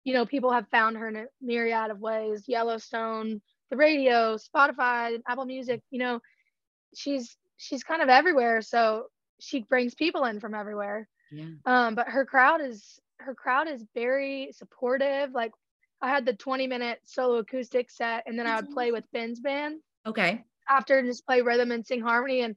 you 0.03 0.13
know 0.13 0.25
people 0.25 0.51
have 0.51 0.67
found 0.69 0.95
her 0.97 1.07
in 1.09 1.15
a 1.15 1.25
myriad 1.41 1.89
of 1.91 1.99
ways 1.99 2.43
yellowstone 2.47 3.41
the 3.71 3.75
radio 3.75 4.37
spotify 4.37 5.19
apple 5.27 5.45
music 5.45 5.81
you 5.89 5.99
know 5.99 6.19
she's 6.95 7.35
she's 7.57 7.83
kind 7.83 8.01
of 8.01 8.09
everywhere 8.09 8.61
so 8.61 9.05
she 9.39 9.61
brings 9.61 9.95
people 9.95 10.25
in 10.25 10.39
from 10.39 10.53
everywhere 10.53 11.07
Yeah. 11.31 11.45
um 11.65 11.95
but 11.95 12.07
her 12.07 12.25
crowd 12.25 12.61
is 12.61 12.99
her 13.21 13.35
crowd 13.35 13.67
is 13.67 13.85
very 13.93 14.49
supportive 14.51 15.31
like 15.33 15.51
i 16.01 16.09
had 16.09 16.25
the 16.25 16.33
20 16.33 16.67
minute 16.67 16.99
solo 17.03 17.37
acoustic 17.37 17.89
set 17.89 18.23
and 18.25 18.37
then 18.37 18.47
i 18.47 18.55
would 18.55 18.69
play 18.69 18.91
with 18.91 19.09
ben's 19.11 19.39
band 19.39 19.79
Okay. 20.05 20.43
after 20.69 20.97
and 20.97 21.07
just 21.07 21.25
play 21.25 21.41
rhythm 21.41 21.71
and 21.71 21.85
sing 21.85 22.01
harmony 22.01 22.41
and 22.41 22.55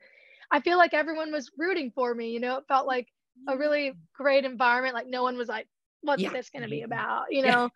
i 0.50 0.60
feel 0.60 0.78
like 0.78 0.94
everyone 0.94 1.32
was 1.32 1.50
rooting 1.58 1.90
for 1.94 2.14
me 2.14 2.30
you 2.30 2.40
know 2.40 2.56
it 2.58 2.64
felt 2.68 2.86
like 2.86 3.08
a 3.48 3.56
really 3.56 3.92
great 4.14 4.44
environment 4.44 4.94
like 4.94 5.08
no 5.08 5.22
one 5.22 5.36
was 5.36 5.48
like 5.48 5.66
what's 6.02 6.22
Yeah. 6.22 6.30
this 6.30 6.50
going 6.50 6.62
to 6.62 6.68
be 6.68 6.82
about 6.82 7.24
you 7.30 7.42
know? 7.42 7.70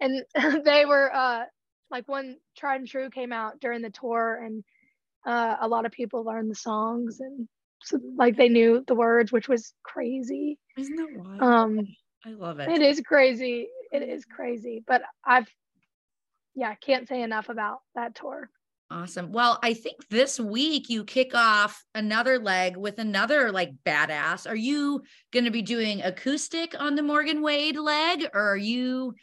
Yeah. 0.00 0.16
and 0.34 0.64
they 0.64 0.84
were 0.84 1.14
uh 1.14 1.44
like 1.90 2.08
when 2.08 2.38
tried 2.56 2.80
and 2.80 2.88
true 2.88 3.10
came 3.10 3.32
out 3.32 3.60
during 3.60 3.82
the 3.82 3.90
tour 3.90 4.40
and 4.44 4.64
uh 5.26 5.56
a 5.60 5.68
lot 5.68 5.86
of 5.86 5.92
people 5.92 6.24
learned 6.24 6.50
the 6.50 6.54
songs 6.54 7.20
and 7.20 7.48
so, 7.82 7.98
like 8.16 8.36
they 8.36 8.48
knew 8.48 8.82
the 8.86 8.94
words 8.94 9.32
which 9.32 9.48
was 9.48 9.72
crazy 9.82 10.58
Isn't 10.76 10.96
that 10.96 11.12
wild? 11.12 11.40
um 11.42 11.86
I 12.24 12.30
love 12.30 12.60
it. 12.60 12.68
it 12.68 12.82
is 12.82 13.00
crazy 13.00 13.68
it 13.92 14.02
is 14.02 14.24
mm-hmm. 14.24 14.34
crazy 14.34 14.84
but 14.86 15.02
i've 15.24 15.48
yeah 16.54 16.74
can't 16.74 17.08
say 17.08 17.22
enough 17.22 17.48
about 17.48 17.80
that 17.94 18.14
tour 18.14 18.50
Awesome. 18.90 19.32
Well, 19.32 19.58
I 19.62 19.74
think 19.74 20.08
this 20.08 20.40
week 20.40 20.88
you 20.88 21.04
kick 21.04 21.34
off 21.34 21.84
another 21.94 22.38
leg 22.38 22.74
with 22.74 22.98
another 22.98 23.52
like 23.52 23.70
badass. 23.84 24.48
Are 24.48 24.56
you 24.56 25.02
going 25.30 25.44
to 25.44 25.50
be 25.50 25.60
doing 25.60 26.00
acoustic 26.00 26.74
on 26.80 26.94
the 26.94 27.02
Morgan 27.02 27.42
Wade 27.42 27.78
leg 27.78 28.26
or 28.32 28.52
are 28.52 28.56
you 28.56 29.14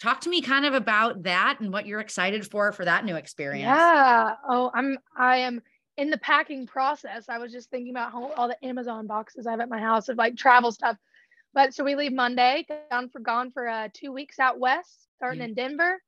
talk 0.00 0.20
to 0.22 0.30
me 0.30 0.40
kind 0.40 0.64
of 0.64 0.74
about 0.74 1.24
that 1.24 1.58
and 1.58 1.72
what 1.72 1.86
you're 1.86 1.98
excited 1.98 2.48
for 2.48 2.70
for 2.70 2.84
that 2.84 3.04
new 3.04 3.16
experience? 3.16 3.66
Yeah. 3.66 4.36
Oh, 4.48 4.70
I'm 4.72 4.96
I 5.16 5.38
am 5.38 5.60
in 5.96 6.10
the 6.10 6.18
packing 6.18 6.68
process. 6.68 7.28
I 7.28 7.38
was 7.38 7.50
just 7.50 7.68
thinking 7.68 7.90
about 7.90 8.12
how, 8.12 8.32
all 8.34 8.46
the 8.46 8.64
Amazon 8.64 9.08
boxes 9.08 9.44
I 9.44 9.50
have 9.50 9.60
at 9.60 9.68
my 9.68 9.80
house 9.80 10.08
of 10.08 10.18
like 10.18 10.36
travel 10.36 10.70
stuff. 10.70 10.96
But 11.54 11.74
so 11.74 11.84
we 11.84 11.94
leave 11.96 12.12
Monday, 12.12 12.66
gone 12.68 13.08
for 13.08 13.20
gone 13.20 13.50
for 13.50 13.68
uh, 13.68 13.88
two 13.92 14.12
weeks 14.12 14.38
out 14.38 14.58
west, 14.58 14.88
starting 15.16 15.30
Yeah. 15.40 15.46
in 15.46 15.54
Denver. 15.54 16.00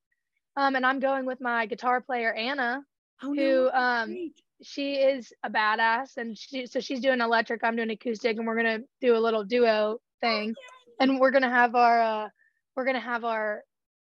Um, 0.56 0.74
and 0.76 0.84
I'm 0.84 1.00
going 1.00 1.24
with 1.26 1.40
my 1.40 1.66
guitar 1.66 2.00
player 2.00 2.32
Anna. 2.32 2.84
Oh, 3.22 3.32
who, 3.34 3.34
no, 3.34 3.70
um. 3.72 4.32
She 4.64 4.94
is 4.94 5.32
a 5.42 5.50
badass, 5.50 6.16
and 6.18 6.38
she 6.38 6.66
so 6.66 6.78
she's 6.80 7.00
doing 7.00 7.20
electric. 7.20 7.64
I'm 7.64 7.74
doing 7.74 7.90
acoustic, 7.90 8.36
and 8.36 8.46
we're 8.46 8.56
gonna 8.56 8.78
do 9.00 9.16
a 9.16 9.18
little 9.18 9.42
duo 9.44 10.00
thing. 10.20 10.54
And 11.00 11.18
we're 11.18 11.32
gonna 11.32 11.50
have 11.50 11.74
our 11.74 12.00
uh, 12.00 12.28
we're 12.76 12.84
gonna 12.84 13.00
have 13.00 13.24
our 13.24 13.64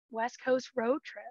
West 0.10 0.42
Coast 0.44 0.72
road 0.76 1.04
trip. 1.04 1.26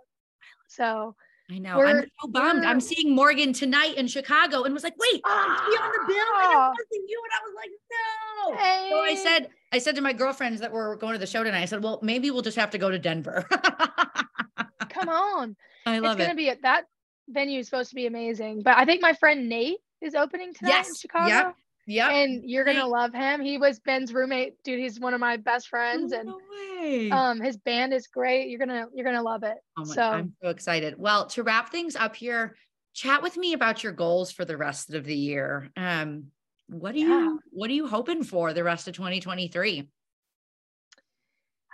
So 0.69 1.17
I 1.51 1.59
know. 1.59 1.81
I'm 1.85 2.05
so 2.21 2.29
bummed. 2.29 2.65
I'm 2.65 2.81
seeing 2.81 3.15
Morgan 3.15 3.53
tonight 3.53 3.95
in 3.97 4.09
Chicago 4.09 4.65
and 4.65 4.75
was 4.75 4.83
like, 4.83 4.97
wait, 4.99 5.15
is 5.15 5.21
he 5.21 5.77
on 5.77 5.93
the 5.93 6.05
bill? 6.07 6.17
And 6.43 6.53
it 6.53 6.57
Ah. 6.57 6.71
wasn't 6.71 7.09
you. 7.09 7.23
And 7.25 7.33
I 7.33 7.41
was 7.45 7.55
like, 7.57 7.71
no. 7.93 8.91
So 8.91 9.01
I 9.01 9.15
said, 9.15 9.49
I 9.73 9.79
said 9.79 9.95
to 9.95 10.01
my 10.01 10.13
girlfriends 10.13 10.61
that 10.61 10.73
were 10.73 10.97
going 10.97 11.13
to 11.13 11.19
the 11.19 11.27
show 11.27 11.45
tonight, 11.45 11.63
I 11.63 11.67
said, 11.67 11.83
well, 11.85 12.01
maybe 12.03 12.31
we'll 12.33 12.43
just 12.43 12.57
have 12.57 12.71
to 12.71 12.79
go 12.79 12.91
to 12.91 12.99
Denver. 12.99 13.45
come 14.89 15.09
on. 15.09 15.57
I 15.85 15.99
love 16.01 16.19
it's 16.19 16.27
gonna 16.27 16.37
be 16.37 16.49
at 16.51 16.63
that 16.63 16.87
venue 17.29 17.61
is 17.61 17.67
supposed 17.67 17.91
to 17.91 17.95
be 17.95 18.07
amazing. 18.07 18.63
But 18.63 18.77
I 18.77 18.85
think 18.85 19.03
my 19.03 19.13
friend 19.13 19.49
Nate 19.49 19.79
is 20.01 20.15
opening 20.15 20.53
tonight 20.53 20.87
in 20.89 20.95
Chicago. 20.95 21.29
Yep. 21.29 21.55
Yep. 21.89 22.11
And 22.11 22.43
you're 22.51 22.65
gonna 22.65 22.87
love 22.87 23.15
him. 23.15 23.41
He 23.41 23.59
was 23.59 23.79
Ben's 23.79 24.13
roommate, 24.13 24.61
dude. 24.65 24.81
He's 24.81 24.99
one 24.99 25.15
of 25.15 25.21
my 25.21 25.37
best 25.37 25.69
friends, 25.69 26.13
Oh, 26.13 26.19
and 26.19 26.29
no 26.29 26.41
way. 26.81 27.11
um, 27.11 27.41
his 27.41 27.57
band 27.57 27.95
is 27.95 28.09
great. 28.09 28.49
You're 28.49 28.59
gonna 28.59 28.87
you're 28.93 29.05
gonna 29.05 29.23
love 29.23 29.45
it. 29.45 29.57
Oh 29.79 29.85
my- 29.85 29.95
so 29.95 30.03
I'm 30.03 30.35
so 30.43 30.49
excited. 30.51 30.95
Well, 30.99 31.27
to 31.29 31.43
wrap 31.45 31.71
things 31.71 31.95
up 31.95 32.17
here, 32.17 32.57
chat 32.93 33.23
with 33.23 33.37
me 33.37 33.53
about 33.53 33.85
your 33.85 33.93
goals 33.93 34.33
for 34.33 34.45
the 34.45 34.57
rest 34.57 34.93
of 34.95 35.05
the 35.05 35.15
year. 35.15 35.71
Um, 35.77 36.33
what 36.69 36.97
are 36.97 36.99
Yeah. 36.99 37.07
you 37.07 37.41
what 37.53 37.71
are 37.71 37.75
you 37.75 37.87
hoping 37.87 38.25
for 38.25 38.53
the 38.53 38.65
rest 38.65 38.89
of 38.89 38.95
2023? 38.97 39.89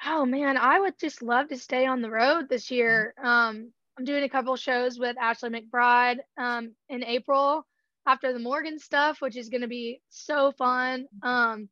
oh 0.05 0.27
man, 0.27 0.57
I 0.57 0.81
would 0.81 0.99
just 0.99 1.23
love 1.23 1.49
to 1.49 1.57
stay 1.57 1.87
on 1.87 2.03
the 2.03 2.11
road 2.11 2.49
this 2.49 2.71
year. 2.71 3.15
Um, 3.23 3.73
I'm 3.97 4.05
doing 4.05 4.25
a 4.25 4.29
couple 4.29 4.57
shows 4.57 4.99
with 4.99 5.17
Ashley 5.19 5.51
McBryde 5.51 6.19
um, 6.37 6.73
in 6.89 7.05
April 7.05 7.65
after 8.07 8.33
the 8.33 8.39
Morgan 8.39 8.79
stuff, 8.79 9.21
which 9.21 9.37
is 9.37 9.49
gonna 9.49 9.69
be 9.69 10.01
so 10.09 10.53
fun. 10.53 11.07
Um, 11.23 11.69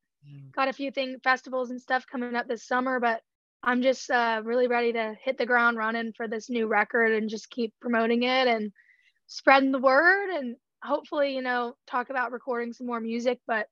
got 0.54 0.68
a 0.68 0.72
few 0.72 0.90
thing 0.90 1.18
festivals 1.22 1.70
and 1.70 1.80
stuff 1.80 2.06
coming 2.10 2.36
up 2.36 2.48
this 2.48 2.66
summer, 2.66 3.00
but 3.00 3.22
I'm 3.62 3.82
just 3.82 4.10
uh, 4.10 4.40
really 4.44 4.68
ready 4.68 4.92
to 4.92 5.14
hit 5.22 5.36
the 5.38 5.46
ground 5.46 5.76
running 5.76 6.12
for 6.16 6.26
this 6.28 6.48
new 6.48 6.66
record 6.66 7.12
and 7.12 7.28
just 7.28 7.50
keep 7.50 7.74
promoting 7.80 8.22
it 8.22 8.46
and 8.46 8.72
spreading 9.26 9.72
the 9.72 9.78
word 9.78 10.30
and 10.30 10.56
hopefully, 10.82 11.34
you 11.34 11.42
know, 11.42 11.74
talk 11.86 12.10
about 12.10 12.32
recording 12.32 12.72
some 12.72 12.86
more 12.86 13.00
music. 13.00 13.38
But 13.46 13.66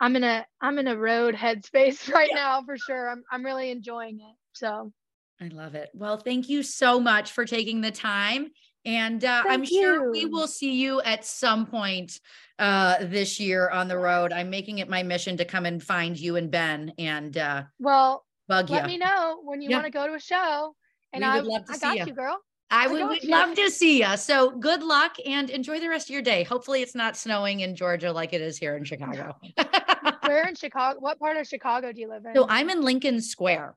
I'm 0.00 0.16
in 0.16 0.24
a 0.24 0.46
I'm 0.60 0.78
in 0.78 0.86
a 0.86 0.96
road 0.96 1.34
headspace 1.34 2.08
right 2.12 2.30
now 2.32 2.62
for 2.62 2.76
sure. 2.76 3.10
I'm 3.10 3.24
I'm 3.30 3.44
really 3.44 3.70
enjoying 3.70 4.20
it. 4.20 4.36
So 4.52 4.92
I 5.40 5.48
love 5.48 5.74
it. 5.74 5.90
Well, 5.94 6.16
thank 6.16 6.48
you 6.48 6.62
so 6.62 7.00
much 7.00 7.32
for 7.32 7.44
taking 7.44 7.80
the 7.80 7.90
time. 7.90 8.50
And 8.84 9.24
uh, 9.24 9.44
I'm 9.46 9.64
sure 9.64 10.10
we 10.10 10.26
will 10.26 10.46
see 10.46 10.74
you 10.74 11.00
at 11.02 11.24
some 11.24 11.66
point 11.66 12.20
uh, 12.58 12.98
this 13.06 13.40
year 13.40 13.70
on 13.70 13.88
the 13.88 13.96
road. 13.98 14.32
I'm 14.32 14.50
making 14.50 14.78
it 14.78 14.88
my 14.88 15.02
mission 15.02 15.36
to 15.38 15.44
come 15.44 15.64
and 15.66 15.82
find 15.82 16.18
you 16.18 16.36
and 16.36 16.50
Ben 16.50 16.92
and 16.98 17.36
uh, 17.36 17.62
well, 17.78 18.26
bug 18.46 18.70
let 18.70 18.82
you. 18.82 18.88
me 18.92 18.98
know 18.98 19.40
when 19.42 19.60
you 19.62 19.70
Yeah. 19.70 19.76
want 19.76 19.86
to 19.86 19.92
go 19.92 20.06
to 20.06 20.14
a 20.14 20.20
show. 20.20 20.76
And 21.12 21.22
We 21.22 21.28
I 21.28 21.36
would 21.36 21.46
love 21.46 21.64
to 21.66 21.72
I 21.72 21.76
see 21.76 21.80
got 21.80 21.96
ya. 21.96 22.04
you, 22.06 22.14
girl. 22.14 22.38
I 22.70 22.84
I 22.84 22.88
would, 22.88 23.24
love 23.28 23.54
to 23.56 23.70
see 23.70 24.02
you. 24.02 24.16
So 24.16 24.50
good 24.50 24.82
luck 24.82 25.16
and 25.24 25.48
enjoy 25.48 25.80
the 25.80 25.88
rest 25.88 26.08
of 26.08 26.12
your 26.12 26.22
day. 26.22 26.42
Hopefully, 26.42 26.82
it's 26.82 26.94
not 26.94 27.16
snowing 27.16 27.60
in 27.60 27.76
Georgia 27.76 28.12
like 28.12 28.32
it 28.32 28.40
is 28.40 28.58
here 28.58 28.76
in 28.76 28.84
Chicago. 28.84 29.36
Where 30.26 30.48
in 30.48 30.54
Chicago? 30.56 30.98
What 31.00 31.18
part 31.18 31.36
of 31.36 31.46
Chicago 31.46 31.92
do 31.92 32.00
you 32.00 32.08
live 32.08 32.24
in? 32.26 32.34
so 32.34 32.46
I'm 32.48 32.70
in 32.70 32.82
Lincoln 32.82 33.20
Square. 33.20 33.76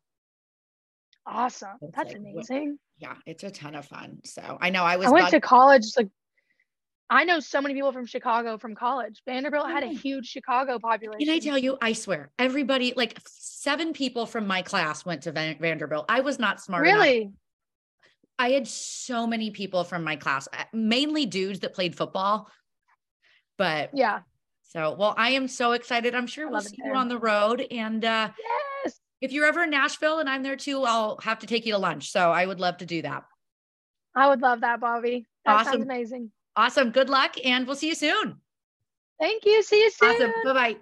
awesome. 1.25 1.77
It's 1.81 1.95
That's 1.95 2.13
like, 2.13 2.17
amazing. 2.17 2.79
Yeah, 2.99 3.15
it's 3.25 3.43
a 3.43 3.51
ton 3.51 3.75
of 3.75 3.85
fun. 3.85 4.19
So 4.25 4.57
I 4.59 4.69
know 4.69 4.83
I 4.83 4.97
was. 4.97 5.07
I 5.07 5.11
went 5.11 5.29
to 5.29 5.39
college. 5.39 5.85
Like, 5.95 6.09
I 7.09 7.23
know 7.23 7.39
so 7.39 7.61
many 7.61 7.73
people 7.73 7.91
from 7.91 8.05
Chicago 8.05 8.57
from 8.57 8.75
college. 8.75 9.21
Vanderbilt 9.25 9.69
had 9.69 9.83
a 9.83 9.87
huge 9.87 10.27
Chicago 10.27 10.79
population. 10.79 11.19
Can 11.25 11.29
I 11.29 11.39
tell 11.39 11.57
you? 11.57 11.77
I 11.81 11.93
swear, 11.93 12.31
everybody, 12.39 12.93
like 12.97 13.17
seven 13.27 13.93
people 13.93 14.25
from 14.25 14.47
my 14.47 14.61
class 14.61 15.05
went 15.05 15.23
to 15.23 15.31
Van- 15.31 15.57
Vanderbilt. 15.59 16.05
I 16.09 16.21
was 16.21 16.39
not 16.39 16.59
smart. 16.61 16.87
enough. 16.87 17.01
Really? 17.03 17.31
I 18.39 18.49
had 18.51 18.67
so 18.67 19.25
many 19.25 19.51
people 19.51 19.83
from 19.83 20.03
my 20.03 20.15
class, 20.15 20.47
uh, 20.53 20.63
mainly 20.73 21.25
dudes 21.25 21.59
that 21.61 21.73
played 21.73 21.95
football. 21.95 22.49
But 23.57 23.91
Yeah. 23.93 24.21
so, 24.63 24.95
well, 24.97 25.15
I 25.17 25.29
am 25.31 25.47
so 25.47 25.71
excited. 25.71 26.13
I'm 26.13 26.27
sure 26.27 26.47
I 26.47 26.51
we'll 26.51 26.61
see 26.61 26.77
you 26.83 26.93
on 26.93 27.07
the 27.09 27.17
road. 27.17 27.65
And 27.71 28.03
uh. 28.03 28.29
If 29.21 29.31
you're 29.31 29.45
ever 29.45 29.63
in 29.63 29.69
Nashville 29.71 30.19
and 30.19 30.29
I'm 30.29 30.43
there 30.43 30.55
too, 30.55 30.83
I'll 30.83 31.17
have 31.23 31.39
to 31.39 31.47
take 31.47 31.65
you 31.65 31.73
to 31.73 31.77
lunch. 31.79 32.11
So 32.11 32.31
I 32.31 32.45
would 32.45 32.59
love 32.59 32.77
to 32.77 32.85
do 32.85 33.01
that. 33.01 33.23
I 34.15 34.29
would 34.29 34.41
love 34.41 34.61
that, 34.61 34.79
Bobby. 34.79 35.25
That 35.45 35.55
Awesome. 35.61 35.71
sounds 35.73 35.83
amazing. 35.83 36.31
Awesome. 36.55 36.91
Good 36.91 37.09
luck. 37.09 37.35
And 37.43 37.65
we'll 37.67 37.75
see 37.75 37.87
you 37.89 37.95
soon. 37.95 38.41
Thank 39.19 39.45
you. 39.45 39.63
See 39.63 39.81
you 39.83 39.91
soon. 39.91 40.09
Awesome. 40.15 40.31
Bye 40.43 40.75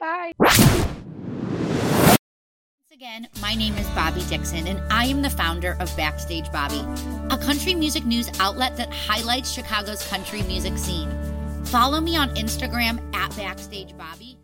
bye. 0.00 0.32
Bye. 0.38 0.94
Once 2.78 2.92
again, 2.92 3.28
my 3.40 3.54
name 3.54 3.74
is 3.76 3.86
Bobby 3.90 4.22
Dixon, 4.28 4.66
and 4.66 4.80
I 4.92 5.04
am 5.06 5.20
the 5.22 5.30
founder 5.30 5.76
of 5.80 5.94
Backstage 5.96 6.50
Bobby, 6.52 6.80
a 7.30 7.38
country 7.38 7.74
music 7.74 8.04
news 8.04 8.30
outlet 8.40 8.76
that 8.76 8.92
highlights 8.92 9.50
Chicago's 9.52 10.06
country 10.08 10.42
music 10.42 10.76
scene. 10.78 11.10
Follow 11.64 12.00
me 12.00 12.16
on 12.16 12.34
Instagram 12.36 13.00
at 13.14 13.34
Backstage 13.36 13.96
Bobby. 13.96 14.38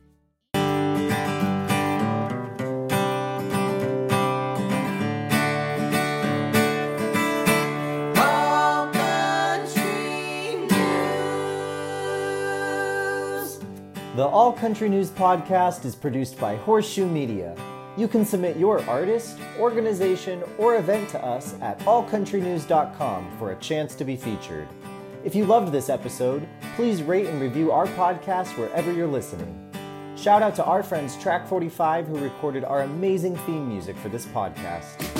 The 14.21 14.29
All 14.29 14.53
Country 14.53 14.91
News 14.91 15.09
podcast 15.09 15.87
is 15.87 15.95
produced 15.95 16.39
by 16.39 16.55
Horseshoe 16.57 17.07
Media. 17.07 17.57
You 17.97 18.07
can 18.07 18.27
submit 18.27 18.59
your 18.59 18.87
artist, 18.87 19.39
organization, 19.59 20.45
or 20.59 20.77
event 20.77 21.09
to 21.09 21.25
us 21.25 21.55
at 21.63 21.79
allcountrynews.com 21.79 23.39
for 23.39 23.53
a 23.53 23.57
chance 23.61 23.95
to 23.95 24.05
be 24.05 24.17
featured. 24.17 24.69
If 25.25 25.35
you 25.35 25.47
loved 25.47 25.73
this 25.73 25.89
episode, 25.89 26.47
please 26.77 27.03
rate 27.03 27.29
and 27.29 27.41
review 27.41 27.73
our 27.73 27.87
podcast 27.87 28.59
wherever 28.59 28.93
you're 28.93 29.07
listening. 29.07 29.57
Shout 30.19 30.43
out 30.43 30.55
to 30.57 30.65
our 30.67 30.83
friends 30.83 31.17
Track 31.17 31.49
45 31.49 32.07
who 32.07 32.19
recorded 32.19 32.63
our 32.63 32.83
amazing 32.83 33.39
theme 33.47 33.67
music 33.67 33.97
for 33.97 34.11
this 34.11 34.27
podcast. 34.27 35.20